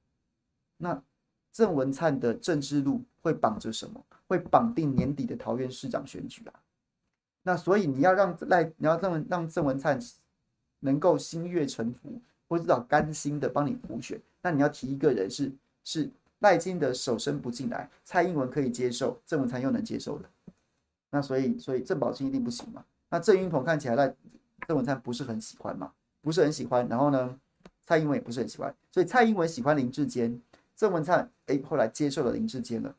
[0.77, 0.99] 那
[1.51, 4.05] 郑文灿的政治路会绑着什么？
[4.27, 6.53] 会绑定年底的桃园市长选举啊。
[7.41, 9.99] 那所以你要让赖，你要让让郑文灿
[10.81, 15.51] 能够心悦诚服，或者至少甘心的帮你补选，那你要提一个人是
[15.83, 16.11] 是。
[16.39, 20.29] 赖清德手伸不进来，蔡英文可以接受，郑文灿又能接受的，
[21.09, 22.83] 那所以所以郑宝清一定不行嘛？
[23.09, 24.13] 那郑云鹏看起来赖
[24.67, 26.85] 郑文灿不是很喜欢嘛，不是很喜欢。
[26.89, 27.39] 然后呢，
[27.85, 30.37] 蔡英文也不是很喜欢，所以蔡英文喜欢林志坚，
[30.75, 32.93] 郑文灿哎后来接受了林志坚了，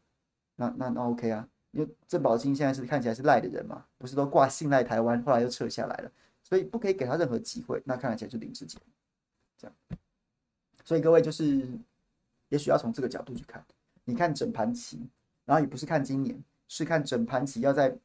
[0.57, 6.11] 那那那 OK 啊，因为郑宝清现在是看起来是赖的人嘛，不是都挂信赖台湾，后来又撤下来了，
[6.43, 7.83] 所以不可以给他任何机会。
[7.85, 8.81] 那看起来就林智坚
[9.59, 9.77] 这样，
[10.85, 11.67] 所以各位就是
[12.49, 13.65] 也许要从这个角度去看，
[14.05, 15.01] 你看整盘棋，
[15.45, 17.97] 然后也不是看今年，是看整盘棋要在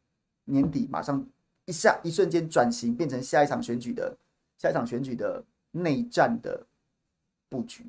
[0.45, 1.25] 年底马上。
[1.65, 4.17] 一下一瞬间转型变成下一场选举的
[4.57, 6.65] 下一场选举的内战的
[7.47, 7.85] 布局。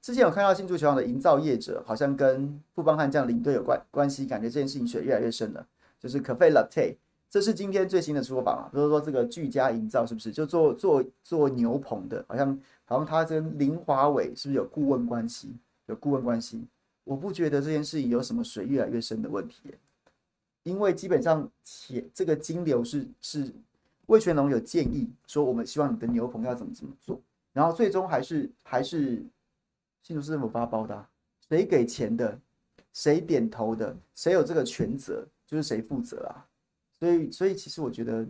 [0.00, 5.66] 之前有看到新竹球场的营造业者好像跟富邦悍将领队有关关系，感觉这件事情水越来越深了。
[6.00, 6.96] 就是可费 Latte，
[7.28, 8.70] 这是今天最新的说法嘛？
[8.72, 12.24] 就是说这个居家营造是不是就做做做牛棚的？
[12.28, 15.56] 好像好像他跟林华伟是不是有顾问关系？
[15.86, 16.64] 有顾问关系？
[17.02, 19.74] 我不觉得这件事情有什么水越来越深的问题。
[20.62, 23.50] 因为基本上，且这个金流是是
[24.06, 27.20] 魏全龙有建议说，我们希望你的牛棚要怎么怎么做，
[27.52, 29.22] 然后最终还是还是
[30.02, 31.08] 信徒是政府发包的啊，
[31.48, 32.38] 谁给钱的，
[32.92, 36.46] 谁点头的，谁有这个权责，就是谁负责啊。
[36.98, 38.26] 所以所以其实我觉得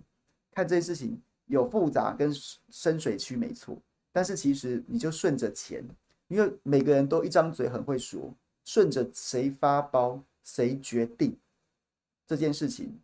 [0.53, 2.33] 看这件事情有复杂跟
[2.71, 3.77] 深水区没错，
[4.13, 5.85] 但是其实你就顺着钱，
[6.29, 11.37] 因为每个人都一张嘴很会说，顺着谁发包谁决定。
[12.27, 12.95] 这件事情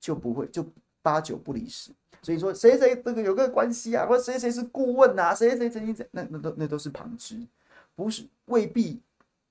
[0.00, 0.66] 就不会就
[1.02, 7.38] 八九不离十，所以说谁谁这个有个关系啊，或谁谁是顾问啊，谁谁曾经怎那那都那都是旁支，
[8.04, 9.00] 不是未必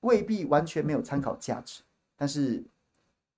[0.00, 1.82] 未必完全没有参考价值，
[2.16, 2.62] 但是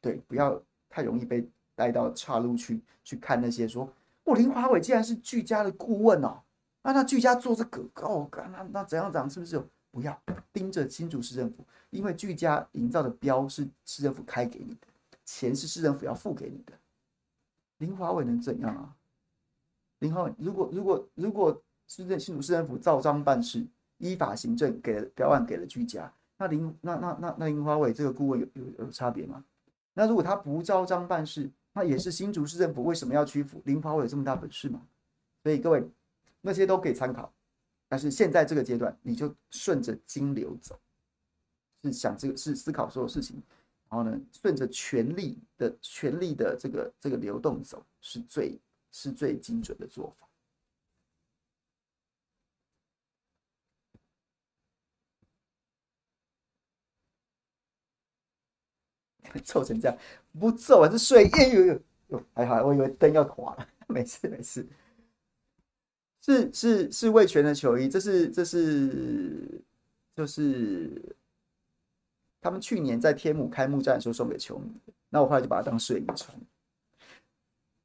[0.00, 3.88] 对不要太容易被带到岔路去去看那些说，
[4.24, 6.42] 我林华伟竟然是居家的顾问哦，
[6.82, 9.68] 那那居家做这个哦，那那怎样怎样是不是有？
[9.92, 10.18] 不要
[10.54, 14.86] 盯着新竹市政府，因为居家营造的标是市政府开给你的。
[15.26, 16.72] 钱是市政府要付给你的，
[17.76, 18.96] 林华伟能怎样啊？
[19.98, 23.66] 林华伟如果如果如果市政新竹市政府照章办事，
[24.02, 29.44] 依法行政，给了标案给了居家，那林那那那那林华伟这个顾问有有有差别吗？
[29.94, 33.62] 那如果他不照章办事，那也是新竹市政府为什么要屈服？
[33.64, 34.82] 林华伟有这么大本事吗？
[35.44, 35.88] 所以各位
[36.40, 37.32] 那些都可以参考，
[37.88, 40.76] 但是现在这个阶段你就顺着金流走，
[41.84, 43.40] 是想这个是思考所有事情。
[43.88, 48.58] 然后呢，顺着权力的权力的这个这个流动走，是最
[48.90, 50.26] 是最精准的做法。
[59.44, 59.96] 凑成这样，
[60.38, 64.66] 不凑啊，这水烟呦呦呦，还好，我以为灯要垮了，没事没事。
[66.20, 69.62] 是是是味全的球衣，这是这是
[70.14, 71.16] 就是。
[72.44, 74.68] 他们去年在天母开幕战的时候送给球迷，
[75.10, 76.36] 那我后来就把它当睡衣穿。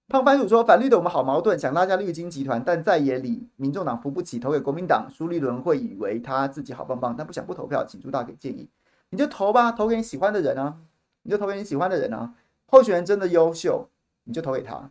[0.07, 8.67] 胖番薯说：“反绿的我们好矛盾，想拉下绿金集团，但在野里民众党扶不起，投给国民党，苏立伦会以为他自己好棒棒，但不想不投票，请朱大给建议。
[9.11, 10.79] 你就投吧，投给你喜欢的人啊，
[11.27, 12.33] 你就投给你喜欢的人啊。
[12.67, 13.89] 候选人真的优秀，
[14.23, 14.89] 你就投给他，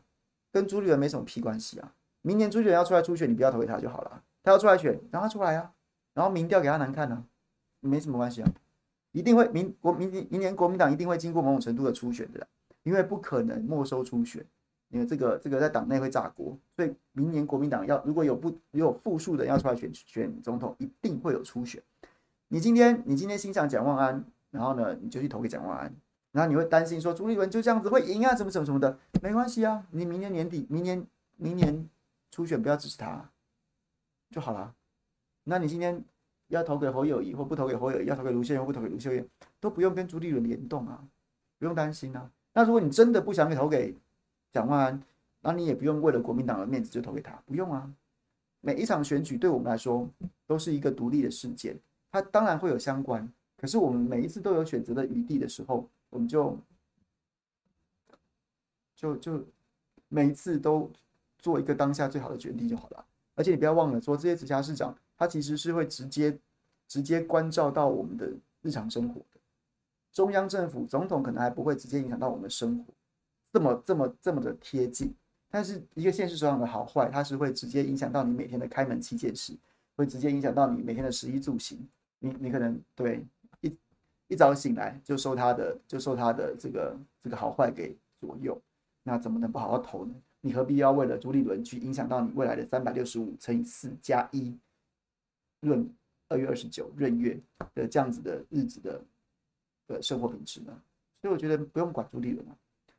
[0.53, 1.95] 跟朱立伦没什么屁关系啊。
[2.20, 4.22] 明年朱立伦要出来初选，你不要投给他就好了。
[4.43, 5.72] 他要出来选，让他出来啊，
[6.12, 7.24] 然后民调给他难看呢、啊，
[7.80, 8.51] 没什么关系啊。”
[9.12, 12.47] 一定会明国明年明年国民党一定会经过某种程度的初选的，
[12.82, 14.45] 因为不可能没收初选，
[14.91, 21.82] 因为这个这个在党内会炸锅，所以明年国民党要如果有不有复数的要出来选选总统，一定会有初选。
[22.49, 25.95] 你今天你今天欣赏蒋万安，然后呢你就去投给蒋万安，
[26.37, 31.07] 然后你会担心说朱立伦就这样子会赢啊，什么什么什么的，没关系啊，你明年年底明年
[31.37, 31.89] 明年
[32.30, 33.30] 初选不要支持他
[34.30, 34.74] 就好了。
[35.45, 36.05] 那你今天。
[36.49, 39.26] 要投给侯友谊或不投给侯友宜，要投给卢秀燕或不投给卢秀燕，
[39.59, 41.03] 都不用跟朱立伦联动啊，
[41.59, 42.30] 不用担心啊。
[42.53, 43.93] 那如果你真的不想给投给
[44.53, 45.03] 蒋万安，
[45.41, 47.91] 那你也不用为了国民党的面子就投给他，不用啊。
[48.61, 50.09] 每一场选举对我们来说
[50.47, 51.76] 都是一个独立的事件，
[52.12, 55.84] 它当然会有相关，可是我们每一次都有选择的余地的时候，
[56.17, 56.59] 我们就
[58.97, 59.47] 就就
[60.09, 60.91] 每一次都
[61.39, 63.05] 做一个当下最好的决定就好了。
[63.35, 64.97] 而且你不要忘了说，这些直辖市长。
[65.19, 66.39] 他其实是会直接、
[66.87, 69.41] 直接关照到我们的日常生活的。
[70.12, 72.93] 中央政府总统可能还不会直接影响到我们的生活，
[73.53, 75.14] 这么、这么、这么的贴近。
[75.51, 79.55] 但是一个县市首长的好坏，它是会直接影响到你每天的开门七件事，
[79.97, 81.87] 会直接影响到你每天的食衣住行。
[82.19, 83.25] 你你可能对
[84.29, 88.61] 一早醒来就受他的，就受他的这个这个好坏给左右，
[89.03, 90.14] 那怎么能不好好投呢？
[90.41, 94.57] 你何必要为了朱立伦去影响到你未来的三百六十五乘以四加一？
[95.61, 95.89] 闰
[96.29, 97.41] 二月二十九闰月
[97.74, 99.01] 的这样子的日子的
[99.87, 100.83] 的生活品质呢？
[101.22, 102.55] 所以我觉得不用管朱立伦啊，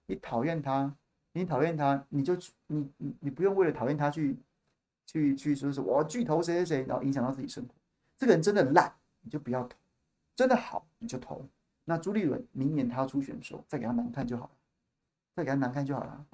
[0.06, 0.94] 你讨厌他，
[1.34, 4.36] 你讨厌他，你就你你你不用为了讨厌他去
[5.06, 7.70] 去去说是我要巨投谁谁谁，然后影响到自己生活。
[8.18, 9.78] 这个人真的烂，你就不要投；
[10.38, 11.44] 真的好，你就投。
[11.86, 14.52] 那朱立伦明年他要出选的时候，再给他难看就好了，
[15.36, 16.28] 再给他难看就好了。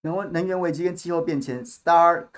[0.00, 2.28] 然后能源危机跟气候变迁，Star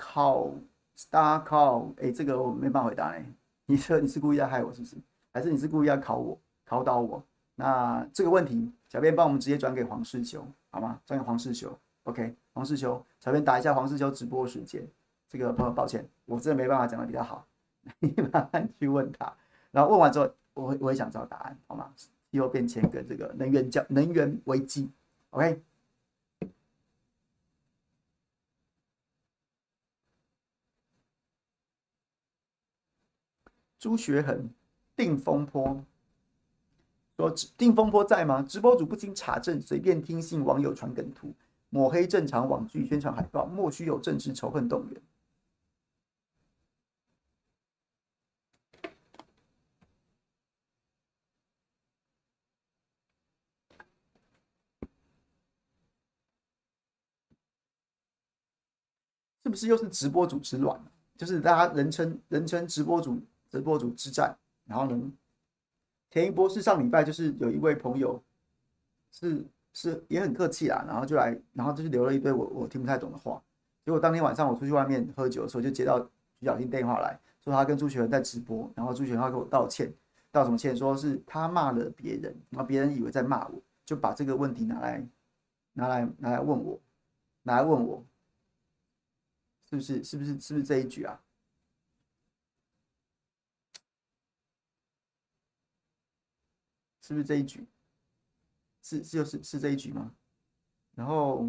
[0.97, 3.23] Star Call，哎，这个我没办法回答哎。
[3.67, 4.95] 你说你是故意要害我是不是？
[5.31, 7.23] 还是你是故意要考我、考倒我？
[7.55, 10.99] 那这个问题，小编帮我们直接转给黄世修，好吗？
[11.05, 14.85] 转给黄世修，OK，黄世修，小编打一下黄世修直播时间。
[15.29, 17.45] 这个朋友抱歉，我真的没办法讲的比较好，
[17.99, 19.31] 你慢慢去问他。
[19.71, 21.91] 然后问完之后，我会我会想知道答案，好吗？
[22.31, 24.89] 气候变迁跟这个能源交能源危机
[25.31, 25.61] ，OK。
[33.87, 34.49] 朱学恒，
[34.97, 35.81] 定风波
[37.15, 38.41] 说：“定风波在吗？
[38.41, 41.33] 直播主不经查证，随便听信网友传梗图，
[41.69, 45.01] 抹黑正常网剧宣传海报，莫须有政治仇恨动员。”
[59.45, 60.77] 是不是又是直播主之乱？
[61.15, 63.21] 就是大家人称人称直播主。
[63.57, 65.11] 直播主之战，然后呢，
[66.11, 68.21] 田一博是上礼拜就是有一位朋友
[69.11, 69.43] 是
[69.73, 73.41] 是也很客气啦，然后就来，然后就是留了一堆我我听不太懂的话。
[73.83, 75.99] 结果当天晚上我出去外面喝酒的时候，就接到
[76.39, 79.91] 徐小新电话来说他跟朱学恒在直播，然后朱学恒要给我道歉，
[80.31, 80.77] 道什么歉？
[80.77, 85.03] 说是他骂了别人，然后别人以为在骂我，就把这个问题拿来
[85.73, 86.79] 拿来拿来问我，
[87.41, 88.05] 拿来问我，
[89.67, 91.19] 是不是是不是是不是这一局啊？
[97.07, 97.65] 是不是这一局？
[98.83, 100.13] 是是就是是这一局吗？
[100.93, 101.47] 然后，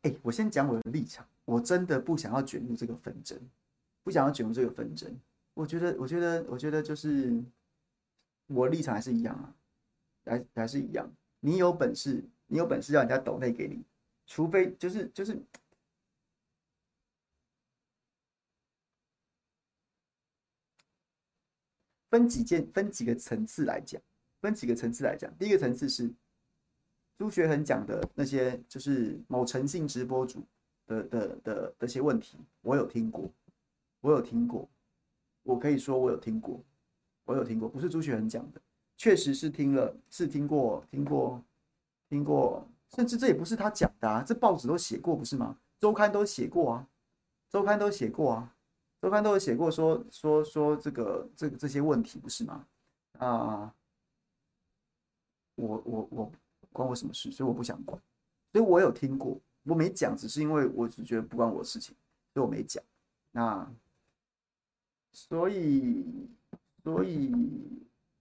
[0.00, 3.38] 哎，我先讲我的立场，我真的不想要卷入这个纷争，
[4.02, 5.20] 不想要卷入这个纷争。
[5.52, 7.44] 我觉得，我觉得，我觉得就是
[8.46, 9.54] 我立场还是一样啊，
[10.24, 11.06] 还还是一样。
[11.40, 13.84] 你有本事，你有本事让人家抖内给你，
[14.26, 15.38] 除非就是就是。
[22.14, 24.00] 分几件，分几个层次来讲，
[24.40, 25.28] 分几个层次来讲。
[25.36, 26.08] 第一个层次是
[27.16, 30.40] 朱学恒讲的那些，就是某诚信直播主
[30.86, 33.28] 的的的这些问题，我有听过，
[34.00, 34.68] 我有听过，
[35.42, 36.62] 我可以说我有听过，
[37.24, 38.60] 我有听过，不是朱学恒讲的，
[38.96, 41.42] 确实是听了，是听过，听过，
[42.08, 45.58] 听过，甚至这也不是他讲的啊，这报纸都写过，不是吗？
[45.80, 46.88] 周刊都写过啊，
[47.50, 48.53] 周刊都写过啊。
[49.04, 52.66] 周刊都有写过说说说这个这个这些问题不是吗？
[53.18, 53.74] 啊，
[55.56, 56.32] 我我我
[56.72, 57.30] 关我什么事？
[57.30, 58.00] 所以我不想管。
[58.50, 61.94] 所以我有听过，我没讲，只是因为我只觉得不关我的事情，
[62.32, 62.82] 所以我没讲。
[63.30, 63.70] 那
[65.12, 66.02] 所以
[66.82, 67.30] 所以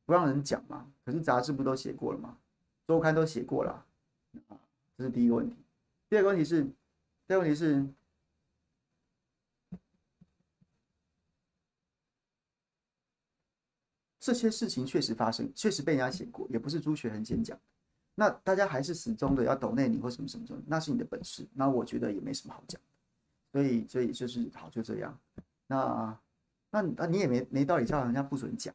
[0.06, 0.92] 不让人讲嘛？
[1.06, 2.38] 可是杂志不都写过了吗？
[2.86, 3.72] 周刊都写过了
[4.50, 4.60] 啊。
[4.98, 5.56] 这是第一个问题。
[6.10, 6.62] 第二个问题是，
[7.26, 7.88] 第二个问题是。
[14.24, 17.60] 这些事情确实发生，确实被人家写过，也不是朱学恒先讲。
[18.16, 21.46] 那大家还是始终的要抖内你或什么什么什么，那是你的本事。
[21.54, 22.80] 那我觉得也没什么好讲。
[23.52, 25.20] 所以，所以就是好，就这样。
[25.68, 26.18] 那
[26.72, 28.74] 那那你也没没道理叫人家不准讲，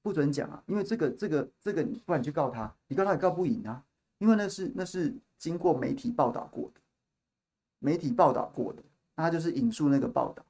[0.00, 0.62] 不准讲啊！
[0.68, 3.84] 因为这个这个这个，不然你去告他，你告他也告不赢啊。
[4.18, 6.80] 因为那是那是经过媒体报道过的，
[7.80, 8.82] 媒体报道过的，
[9.16, 10.44] 那他就是引述那个报道。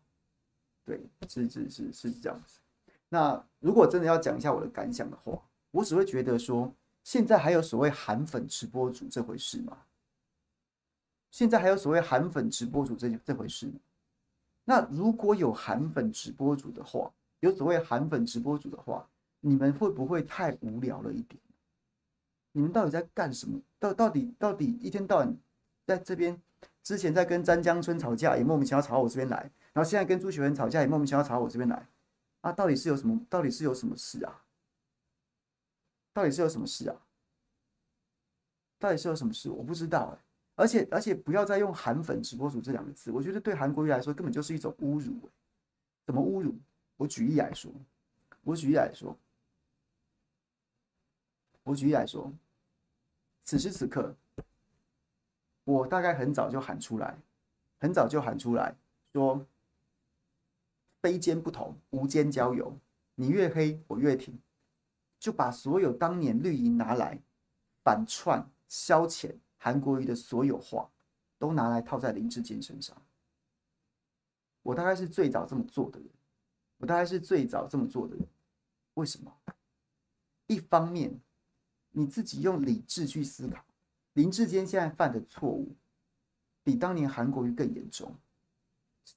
[0.85, 2.61] 对，是是是是这样子。
[3.09, 5.41] 那如果真的要讲一下我的感想的话，
[5.71, 9.79] 我只会觉得说，现在还有所谓韩粉直播主这回事吗？
[11.31, 13.75] 现在还有所谓韩粉直播主这这回事吗？
[14.65, 19.09] 那如果有韩粉直播主的话，有所谓韩粉直播主的话，
[19.41, 21.41] 你们会不会太无聊了一点？
[22.53, 23.61] 你们到底在干什么？
[23.79, 25.37] 到到底到底一天到晚
[25.87, 26.41] 在这边，
[26.83, 29.39] 之前在跟詹江村吵架，也莫名其妙吵到我这边来，
[29.73, 31.87] 然后现在跟朱学文吵架，也莫名其妙吵到我这边来。
[32.49, 33.21] 啊，到底是有什么？
[33.29, 34.45] 到底是有什么事啊？
[36.13, 36.97] 到底是有什么事啊？
[38.79, 39.51] 到底是有什么事？
[39.51, 40.25] 我不知道哎。
[40.57, 45.31] 而且而且，不要再用“韩粉直播主”这两个字，我觉得对韩国瑜来说根本就是一种侮辱。
[46.05, 46.59] 怎么侮辱？
[46.97, 47.71] 我举例来说，
[48.43, 49.17] 我举例来说，
[51.63, 52.33] 我举例来说，
[53.45, 54.13] 此时此刻，
[55.63, 57.17] 我大概很早就喊出来，
[57.79, 58.75] 很早就喊出来
[59.13, 59.47] 说，
[61.01, 62.79] 非奸不同，无间交友，
[63.15, 64.39] 你越黑我越挺，
[65.19, 67.21] 就把所有当年绿营拿来
[67.85, 70.91] 反串消遣韩国瑜的所有话，
[71.39, 73.01] 都拿来套在林志坚身上。
[74.63, 76.09] 我大概是最早这么做的人，
[76.79, 78.27] 我大概是最早这么做的人。
[78.95, 79.33] 为什么？
[80.47, 81.19] 一方面，
[81.91, 83.65] 你自己用理智去思考，
[84.15, 85.75] 林志坚现在犯的错误
[86.65, 88.15] 比当年韩国瑜更严重，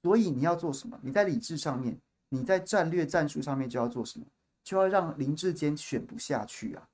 [0.01, 0.99] 所以你要做什么？
[1.01, 4.25] 你在理智上面，你在战略战术上面就要做什么？
[4.63, 6.87] 就要让林志坚选不下去啊，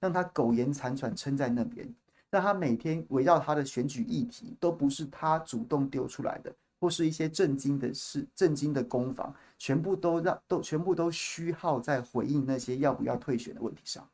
[0.00, 1.94] 让他苟延残喘撑在那边，
[2.30, 6.54] 让他每天围绕他的选举议题都不是他主动丢出来的。
[6.80, 14.10] 或是一些震惊的事、震惊的攻防，全部都让都全部都虚耗在回应那些要不要退选的问题上，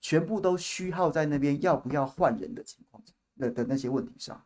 [0.00, 3.04] 全部都虚耗在那边要不要换人的情况
[3.36, 4.42] 的的那些问题上。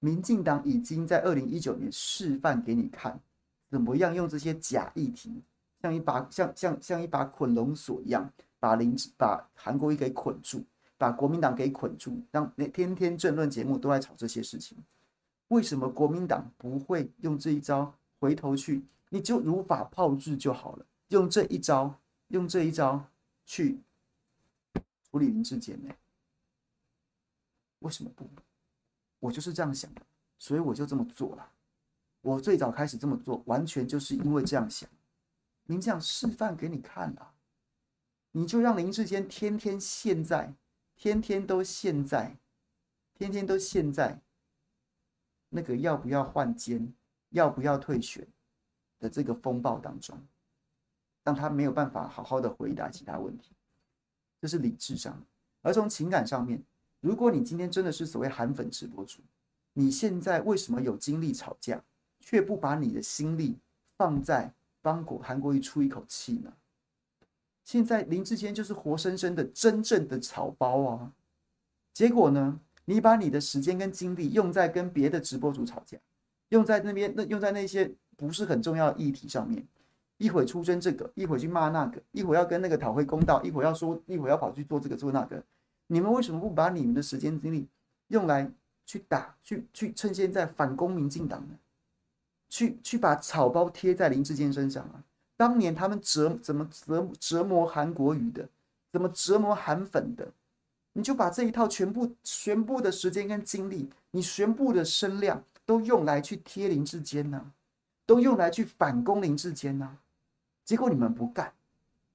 [0.00, 3.20] 民进党已经在二零一九年示范给你看，
[3.70, 5.42] 怎么样用这些假议题，
[5.80, 10.64] 像一把像像像一把捆龙锁一样，把林把韩国瑜给捆住，
[10.96, 14.76] 把国民党给捆住，让那天天政论节目都在吵这些事情。
[15.48, 18.82] 为什么国民党不会用这一招回头去？
[19.10, 20.86] 你就如法炮制就好了。
[21.08, 23.04] 用这一招，用这一招
[23.44, 23.80] 去
[25.10, 25.92] 处理林志坚呢？
[27.80, 28.24] 为什么不？
[29.20, 30.02] 我就是这样想的，
[30.38, 31.52] 所以我就这么做了。
[32.22, 34.88] 我最早开始这么做，完全就是因为这样想。
[35.64, 37.32] 您这样示范给你看了，
[38.32, 40.54] 你就让林志坚天天现在，
[40.96, 42.36] 天天都现在，
[43.14, 44.20] 天天都现在。
[45.48, 46.92] 那个要不要换监，
[47.30, 48.26] 要不要退选
[48.98, 50.16] 的这个风暴当中，
[51.24, 53.52] 让他没有办法好好的回答其他问题，
[54.40, 55.24] 这是理智上。
[55.62, 56.62] 而从情感上面，
[57.00, 59.20] 如果你今天真的是所谓韩粉直播主，
[59.72, 61.82] 你现在为什么有精力吵架，
[62.20, 63.56] 却不把你的心力
[63.96, 66.52] 放在帮国韩国瑜出一口气呢？
[67.64, 71.12] 现在林志坚就是活生生的真正的草包啊，
[71.92, 72.60] 结果呢？
[72.86, 75.96] 你把你的时间跟精力用在跟别的直播主吵架，
[76.48, 79.64] 用在那边那用在那些不是很重要的议题上面，
[80.18, 85.40] 一会出征这个，一会去骂那个，一会要跟那个讨回公道，一会要说，一会要跑去做这个做那个。
[85.92, 87.66] 你们为什么不把你们的时间精力
[88.08, 88.48] 用来
[88.86, 91.58] 去打，去去趁现在反攻民进党呢？
[92.48, 95.02] 去去把草包贴在林志坚身上啊！
[95.36, 98.48] 当年他们折怎么折折磨韩国瑜的，
[98.88, 100.32] 怎么折磨韩粉的？
[100.92, 107.52] 你就把这一套全部全部的时间跟精力，你全部的声量都用来去贴林志坚呢，
[108.06, 109.98] 都用来去反攻林志坚呢。
[110.64, 111.52] 结果你们不干，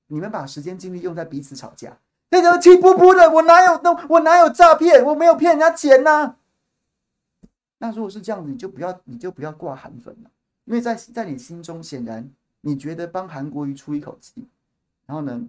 [0.08, 1.98] 你们把时间精力用在彼此吵架，
[2.30, 5.04] 那个气噗噗的，我哪有那我哪有诈骗？
[5.06, 6.36] 我没有骗人家钱呐。
[7.78, 10.32] 那如果是这样子，你就不要你就不要挂韩粉了，
[10.66, 12.30] 因为在在你心中，显然
[12.62, 14.48] 你觉得帮韩国瑜出一口气，
[15.06, 15.48] 然后呢，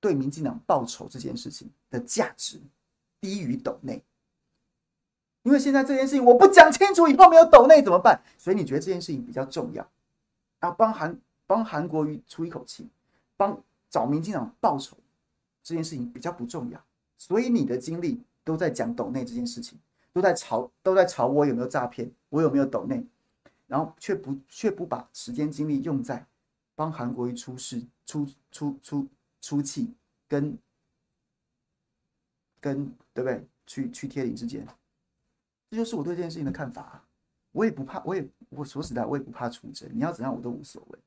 [0.00, 2.60] 对民进党报仇这件事情的价值
[3.20, 4.02] 低于斗内，
[5.44, 8.20] 因为现在这件事情我不讲清楚，以后没有斗内怎么办？
[8.36, 9.86] 所以你觉得这件事情比较重要，
[10.58, 12.88] 然后帮韩帮韩国瑜出一口气，
[13.36, 13.56] 帮
[13.88, 14.96] 找民进党报仇
[15.64, 16.80] 这件事情比较不重要，
[17.16, 19.76] 所以你的精力都在讲斗内这件事情，
[20.12, 23.04] 都在吵都在吵我有没有诈骗，我有没有斗内，
[23.66, 26.24] 然后却不却不把时间精力用在
[26.76, 29.08] 帮韩国瑜出事出出出
[29.40, 29.92] 出气
[30.28, 30.56] 跟。
[32.60, 33.46] 跟对不对？
[33.66, 34.66] 去去贴脸之间，
[35.70, 37.04] 这就是我对这件事情的看法。
[37.52, 39.86] 我也不怕，我也我说实在，我也不怕出征。
[39.92, 40.98] 你要怎样我都无所谓，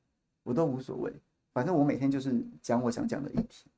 [0.44, 1.12] 我都无所谓。
[1.52, 3.68] 反正我每天就是讲我想讲的议题。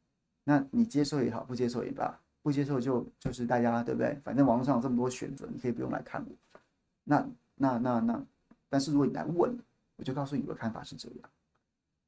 [0.51, 4.13] 那你接受也好，不接受也罢，不接受就就是大家对不对？
[4.25, 6.59] 反正网络上有这么多选择，你可以不用来看我。
[7.05, 7.25] 那
[7.55, 8.27] 那那那，
[8.69, 9.57] 但是如果你来问，
[9.95, 11.31] 我就告诉你我的看法是这样。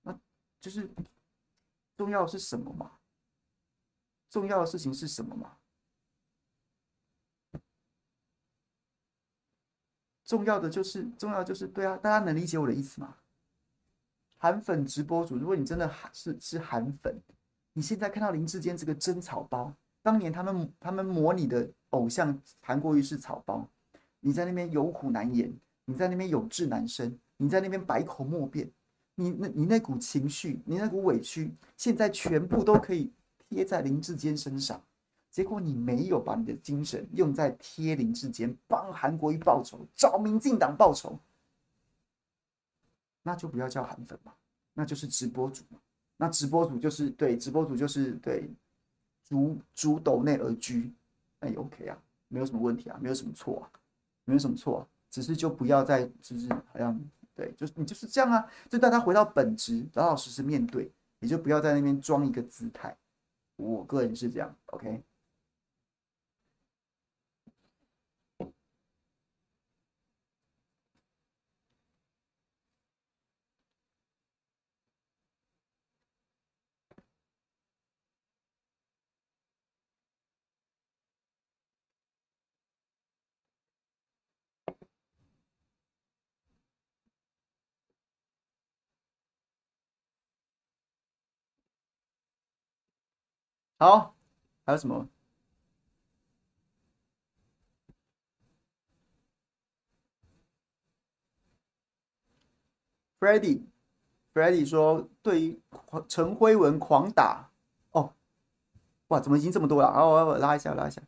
[0.03, 0.19] 那
[0.61, 0.91] 就是
[1.97, 2.91] 重要的是什么嘛？
[4.29, 5.57] 重要的事情是什么嘛？
[10.25, 13.17] 重要的就是重要就是对啊，大家能理解我的意思吗？
[14.37, 17.17] 韩粉直播主，如果你真的是是韩粉，
[17.75, 23.67] 你现在看到林志坚这个真草包，当年他们他们模拟的偶像韩国瑜是草包，
[24.21, 25.53] 你在那边有苦难言，
[25.85, 28.71] 你在那边有志难伸，你在那边百口莫辩，
[29.15, 33.11] 你那你那股情绪，你那股委屈，现在全部都可以
[33.49, 34.83] 贴在林志坚身上。
[35.31, 41.19] 结果你没有把你的精神用在贴林志坚，帮韩国瑜报仇，找民进党报仇，
[43.23, 44.35] 那就不要叫韩粉嘛，
[44.75, 45.79] 那就是直播主嘛。
[46.17, 48.49] 那直播组就是对，直播组就是对，
[49.25, 50.93] 逐逐斗内而居，
[51.41, 51.99] 那也 OK 啊，
[52.29, 53.71] 没有什么问题啊，没有什么错啊，
[54.25, 56.99] 没有什么错啊，只是就不要再就是好像
[57.35, 60.91] 对，就是你就是这样啊，就带他回到本职，老老实实面对，
[61.21, 62.97] 你就不要在那边装一个姿态。
[63.57, 65.03] 我个人是这样，OK。
[93.83, 94.15] 好，
[94.65, 95.09] 还有什么
[103.19, 105.61] ？Freddy，Freddy 说，对于
[106.07, 107.51] 陈辉文狂打
[107.91, 108.13] 哦，
[109.09, 109.93] 哇，怎么已经这么多了？
[109.93, 111.03] 好，我我拉一下，拉一下。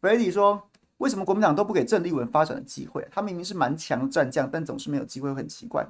[0.00, 3.08] Freddy 说，为什么国民党都不给郑立文发展的机会？
[3.10, 5.84] 他明明是蛮强的战将，但总是没有机会，很奇怪。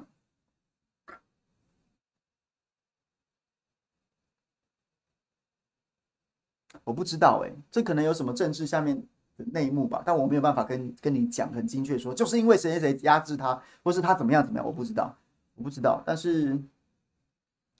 [6.83, 8.95] 我不知道哎、这可能有什么政治下面
[9.37, 15.15] 的内幕吧，但我没有办法跟跟你讲很精确说，就是因为谁谁谁压制他，或是他怎么样怎么样，我不知道，
[15.55, 16.01] 我不知道。
[16.05, 16.59] 但是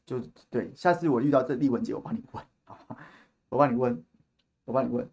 [0.06, 2.43] 就对，下次我遇到这丽文姐，我帮你问，
[3.49, 4.04] 我帮你问，
[4.66, 5.10] 我帮你问，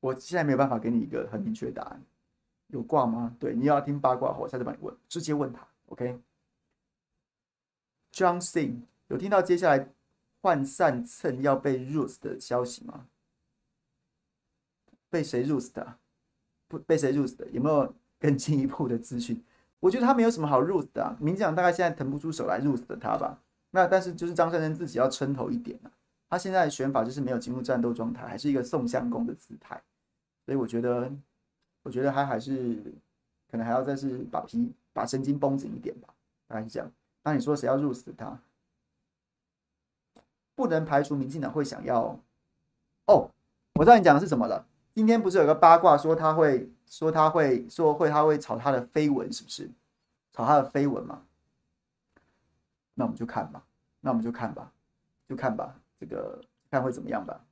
[0.00, 2.02] 我现在没有办法给你一个很明确的答案。
[2.68, 3.36] 有挂吗？
[3.38, 5.66] 对，你要听八卦，我下次帮你问，直接问他。
[5.86, 6.18] OK。
[8.12, 9.88] John Sing 有听到接下来
[10.40, 13.06] 换散蹭要被 Rose 的消息吗？
[15.12, 15.96] 被谁 roast 的？
[16.68, 17.46] 不被谁 roast 的？
[17.50, 19.44] 有没有更进一步的资讯？
[19.78, 21.14] 我觉得他没有什么好 roast 的啊。
[21.20, 23.38] 民进党大概现在腾不出手来 roast 他吧。
[23.72, 25.92] 那但是就是张善政自己要撑头一点啊。
[26.30, 29.82] 他现在的选法就是没有进入战斗状态，还是一个宋相公的姿态。
[30.46, 31.12] 所以我觉得，
[31.82, 32.76] 我觉得他还是
[33.50, 36.08] 可能还要再是把皮把神经绷紧一点吧。
[36.48, 36.90] 大概是这样。
[37.22, 38.40] 那你说谁要 roast 他？
[40.54, 42.18] 不能排除民进党会想要。
[43.06, 43.28] 哦，
[43.74, 44.66] 我知道你讲的是什么了。
[44.94, 49.70] 今天不是有个八卦说他会说他会说会他会炒他的绯闻，是不是？
[50.32, 51.22] 炒他的绯闻嘛？
[52.94, 53.64] 那我们就看吧，
[54.00, 54.70] 那我们就看吧，
[55.28, 57.42] 就看吧，这个看会怎么样吧。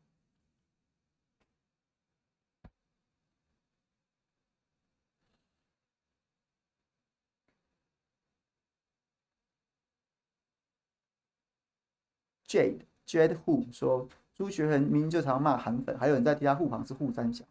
[12.47, 14.09] Jade Jade Who 说。
[14.41, 17.45] 朱学恒明明就常骂韩粉，还有人在替他护航是护三小，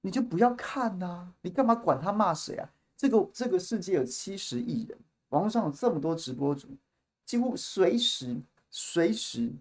[0.00, 2.68] 你就不要看呐、你干嘛管他骂谁啊？
[2.96, 4.98] 这个这个世界有七十亿人，
[5.28, 6.66] 网络上有这么多直播主，
[7.24, 8.36] 几乎随时
[8.72, 9.52] 随时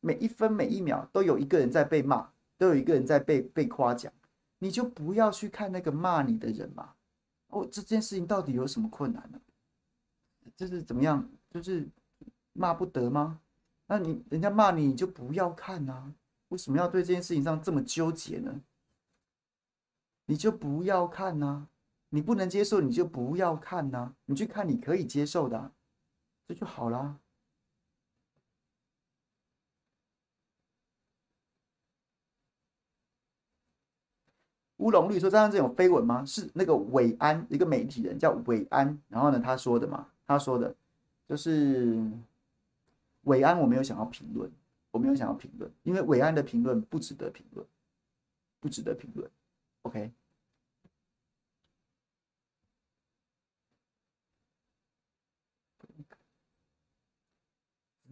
[0.00, 4.10] 每一分每一秒都有一个人在被骂，都有一个人在被被夸奖，
[4.60, 6.94] 你就不要去看那个骂你的人嘛。
[7.48, 9.38] 哦，这件事情到底有什么困难呢？
[10.56, 11.28] 就是怎么样？
[11.50, 11.86] 就是
[12.54, 13.38] 骂不得吗？
[13.92, 16.14] 那你人家骂你，你就不要看呐、啊？
[16.50, 18.60] 为什么要对这件事情上这么纠结呢？
[20.26, 21.66] 你就不要看呐、
[22.10, 25.72] 你不能接受，你就不要看呐、你去看你可以接受的、
[26.46, 27.18] 这就好啦。
[34.76, 36.24] 乌龙绿说：“这样这有绯闻吗？
[36.24, 40.06] 是那个伟安一个媒体人叫伟安，然后呢他说的嘛？
[40.28, 40.72] 他说的，
[41.28, 42.08] 就是。”
[43.22, 44.50] 伟安，我没有想要评论，
[44.90, 47.66] 我没有想要评论，因为伟安的评论不值得评论，
[48.60, 49.30] 不值得评论。
[49.82, 50.12] OK。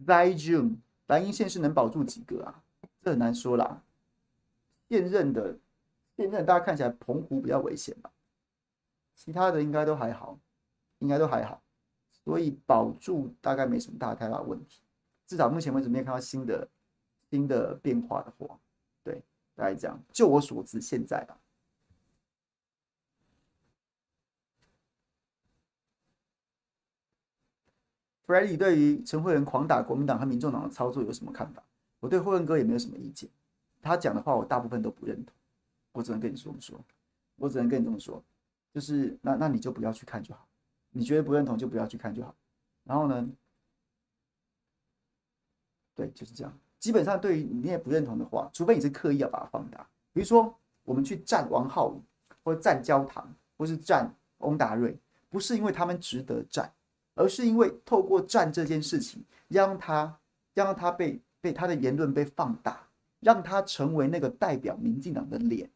[0.05, 0.77] 在 June，
[1.07, 2.63] 蓝营县是能保住几个啊？
[3.01, 3.83] 这很难说啦。
[4.87, 5.59] 现任的，
[6.15, 8.11] 现任大家看起来澎湖比较危险吧，
[9.13, 10.39] 其他的应该都还好，
[10.99, 11.61] 应该都还好，
[12.09, 14.81] 所以保住大概没什么大太大问题。
[15.29, 16.67] 至少目前为止没有看到新的
[17.29, 18.59] 新的变化的话，
[19.03, 19.21] 对，
[19.53, 20.03] 大概这样。
[20.11, 21.37] 就我所知，现在吧。
[28.25, 31.63] Freddy 对于陈慧文狂打国民党和民众党的操作有什么看法？
[31.99, 33.29] 我对慧文哥也没有什么意见，
[33.83, 35.35] 他讲的话我大部分都不认同，
[35.91, 36.83] 我只能跟你说说，
[37.35, 38.23] 我只能跟你这么说，
[38.73, 40.47] 就是那那你就不要去看就好，
[40.89, 42.35] 你觉得不认同就不要去看就好。
[42.83, 43.29] 然后呢？
[45.99, 46.59] 对，就是这样。
[46.79, 49.85] 基本上，对于你也不认同的话，除非你是刻意要把它放大。
[50.13, 50.55] 比如说，
[50.85, 51.99] 我们去战王浩宇，
[52.41, 54.97] 或者战焦糖，或是战翁达瑞，
[55.29, 56.71] 不是因为他们值得战，
[57.15, 60.17] 而是因为透过战这件事情，让他
[60.53, 62.79] 让他被被他的言论被放大，
[63.19, 65.69] 让他成为那个代表民进党的脸。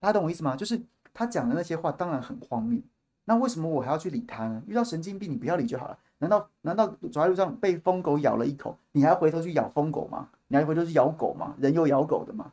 [0.00, 0.56] 大家懂我意思吗？
[0.56, 0.80] 就是
[1.12, 2.80] 他讲的那些话当然很荒谬，
[3.26, 4.62] 那为什么我还要去理他呢？
[4.66, 5.98] 遇到神经病你不要理就好了。
[6.22, 10.30] 难道难道走在路上被疯狗咬了一口，你还要回头去咬疯狗吗？
[10.46, 11.56] 你还回头去咬狗吗？
[11.58, 12.52] 人有咬狗的吗？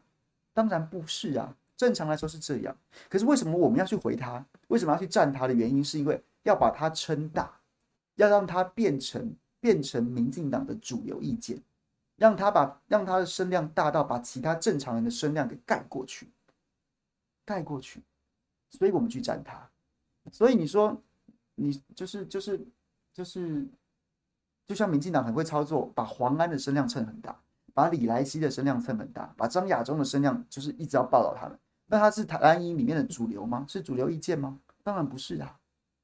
[0.54, 1.56] 当然不是啊。
[1.78, 2.76] 正常来说是这样，
[3.08, 4.44] 可是为什么我们要去回他？
[4.70, 7.62] 为什么要去站他的原因，是因为要把他撑大，
[8.16, 11.62] 要让他变成变成民进党的主流意见，
[12.18, 16.28] 让他把让他的声量大到把其他正常人的声量给盖过去。
[17.46, 18.02] 盖过去，
[18.72, 19.70] 所以我们去站他。
[20.32, 21.02] 所以你说，
[21.56, 22.60] 你就是就是
[23.14, 23.68] 就是，
[24.68, 27.36] 就像民进党很会操作，把黄安的声量蹭很大，
[27.73, 31.60] 把李来希的声量蹭很大，把张亚中的声量就是一直要报道他们。
[31.88, 33.65] 那他是台湾营里面的主流吗？
[33.68, 34.60] 是主流意见吗？
[34.84, 35.57] 当然不是啊，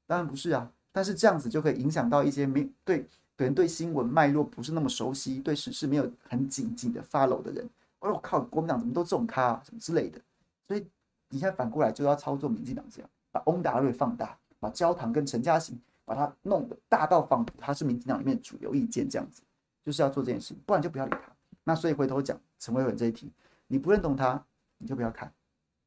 [0.06, 0.70] 当然不是啊。
[0.92, 3.02] 但是这样子就可以影响到一些没对
[3.36, 7.68] 可能对新闻脉络不是那么熟悉，对时事没有很紧紧的 follow 的人。
[8.00, 10.20] 哦，我靠，国民党怎么都这种咖啊，什么之类的，
[10.66, 10.86] 所以。
[11.28, 15.76] 你现在反过来就要操作民进党这样，把翁达瑞放大，把焦糖跟陈嘉行
[16.06, 19.42] 把它弄得大到仿佛他是民进党里面主流意见这样子，
[19.82, 21.30] 就是要做这件事，不然就不要理他。
[21.64, 23.30] 那所以回头讲陈慧文这一题，
[23.66, 24.42] 你不认同他，
[24.78, 25.30] 你就不要看，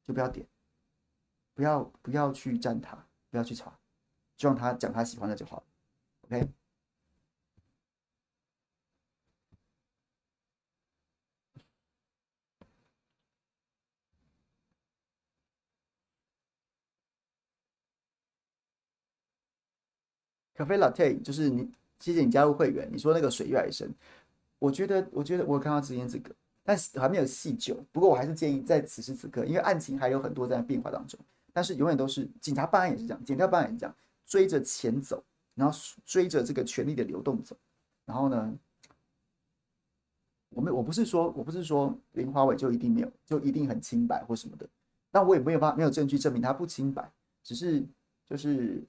[0.06, 0.46] 就不要点，
[1.56, 2.96] 不要不要去赞他，
[3.32, 3.74] 不要去查，
[4.36, 5.64] 就让他讲他喜欢的就好
[6.26, 6.48] ，OK。
[20.60, 21.66] 咖啡 latte 就是你，
[22.02, 22.86] 谢谢你加入会员。
[22.92, 23.90] 你说那个水越来越深，
[24.60, 27.74] 我觉得，我觉得我有看到之前这个，但是还没有细究。
[27.94, 31.18] 不过我还是建议在此时此刻，因为案情还有很多在变化当中，
[31.54, 33.96] 但是永远都是警察办案也是这样，检调办案也是这样，
[34.26, 35.24] 追着钱走，
[35.56, 37.56] 然后追着这个权力的流动走。
[38.04, 38.54] 然后呢，
[40.50, 44.68] 我们我不是说我不是说林华伟就一定没有，就一定很清白或什么的，
[45.10, 47.10] 但我也没有办法没有证据证明他不清白，
[47.46, 47.82] 只是
[48.26, 48.84] 就是。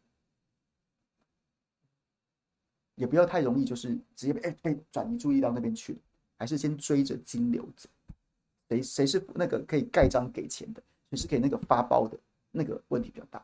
[3.00, 5.98] 也不要太容易，就是直接被哎被转移注意到那边去了，
[6.36, 7.88] 还是先追着金流走。
[8.68, 12.18] 谁谁是那个可以盖章给钱的，谁是可以那个发包的，
[12.50, 13.42] 那个问题比较大。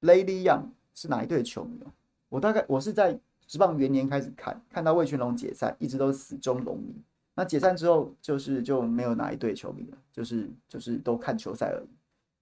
[0.00, 1.80] Lady Young 是哪一队的球迷？
[2.28, 7.02] 我大概我是在职棒元年开始看，看到魏全龙解散，一直都是死忠龙迷。
[7.34, 11.88] 那解散之后，就是就没有哪一队球迷了，就是就是都看球赛而已。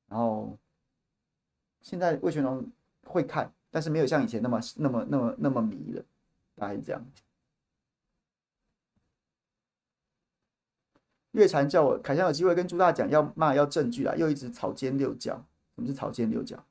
[0.09, 0.59] 然后
[1.81, 2.67] 现在魏全龙
[3.05, 6.05] 会看，但是没有像以前那么那么那么那么迷了，
[6.57, 7.05] 大概是这样。
[11.33, 15.45] 月禅叫我凯翔有机会跟朱大讲要骂要证据啊，又一直草菅六角。
[15.77, 16.65] 什么是草菅六角？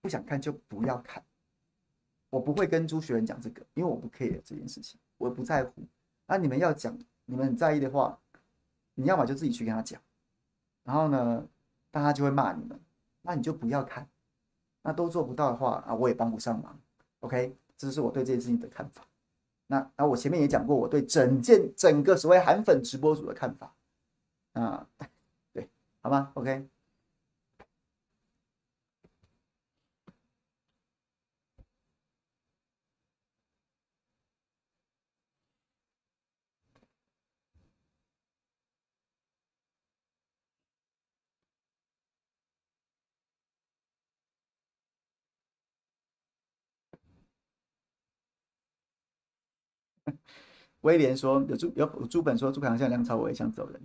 [0.00, 1.22] 不想看就不要看。
[2.34, 5.70] 我不会跟朱学仁讲这个，因为我不 care 这件事情，我不在乎。
[6.26, 8.18] 那你们要讲，你们很在意的话，
[8.94, 10.02] 你要么就自己去跟他讲，
[10.82, 11.46] 然后呢，
[11.92, 12.80] 大家就会骂你们，
[13.22, 14.08] 那你就不要看。
[14.82, 16.76] 那都做不到的话啊，我也帮不上忙。
[17.20, 19.06] OK，这是我对这件事情的看法。
[19.68, 23.72] 那那我前面也讲过，我对整件整个所谓韩粉直播组的看法。
[24.54, 24.88] 啊，
[25.54, 25.70] 对，
[26.00, 26.68] 好吗？OK。
[50.82, 53.80] 威廉说：“有朱有朱本说朱凯航像梁朝伟想走人，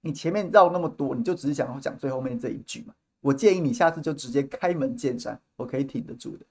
[0.00, 2.94] 你前面绕那么多，你就只是想讲最后面这一句嘛？
[3.20, 6.44] 我建议你下次就直接开门见山，我可以挺得住的。”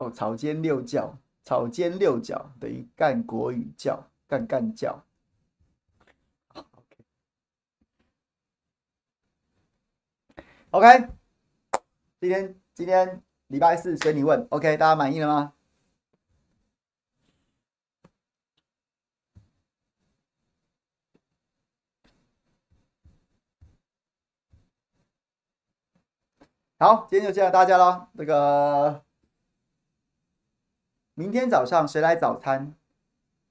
[0.00, 5.04] 哦，草菅六教，草菅六脚等于干国语教，干干教。
[10.70, 11.08] OK，
[12.20, 15.52] 今天今天礼拜四随你问，OK，大家满意了吗？
[26.78, 28.08] 好，今天就谢谢大家了。
[28.16, 29.04] 这个
[31.20, 32.74] 明天早上谁来早餐？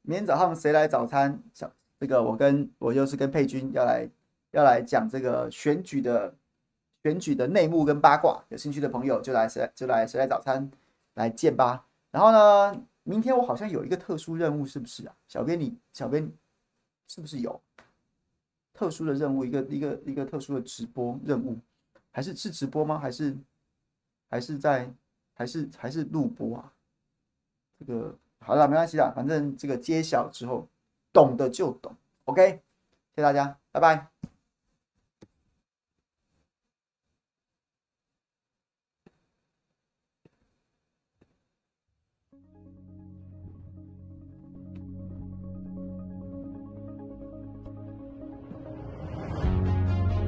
[0.01, 1.39] 明天早上谁来早餐？
[1.53, 4.09] 小这个我跟我就是跟佩君要来
[4.49, 6.33] 要来讲这个选举的。
[7.01, 10.69] 选举的内幕跟八卦，有兴趣的朋友就来谁就来谁来早餐
[11.13, 11.85] 来见吧。
[12.11, 15.15] 然后呢，明天我好像有一个特殊任务，是不是啊？
[15.25, 16.29] 小编你小编
[17.07, 17.61] 是不是有
[18.73, 19.45] 特殊的任务？
[19.45, 21.57] 一个一个一个特殊的直播任务，
[22.11, 22.99] 还是是直播吗？
[22.99, 23.37] 还是
[24.29, 24.91] 还是在
[25.33, 26.73] 还是还是录播啊？
[27.79, 30.67] 这个好了，没关系啦，反正这个揭晓之后，
[31.13, 31.95] 懂的就懂。
[32.25, 32.61] OK，
[33.15, 34.07] 谢谢大家，拜拜。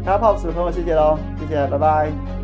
[0.03, 2.40] 开 pop 的朋友，谢谢喽，谢谢，拜拜。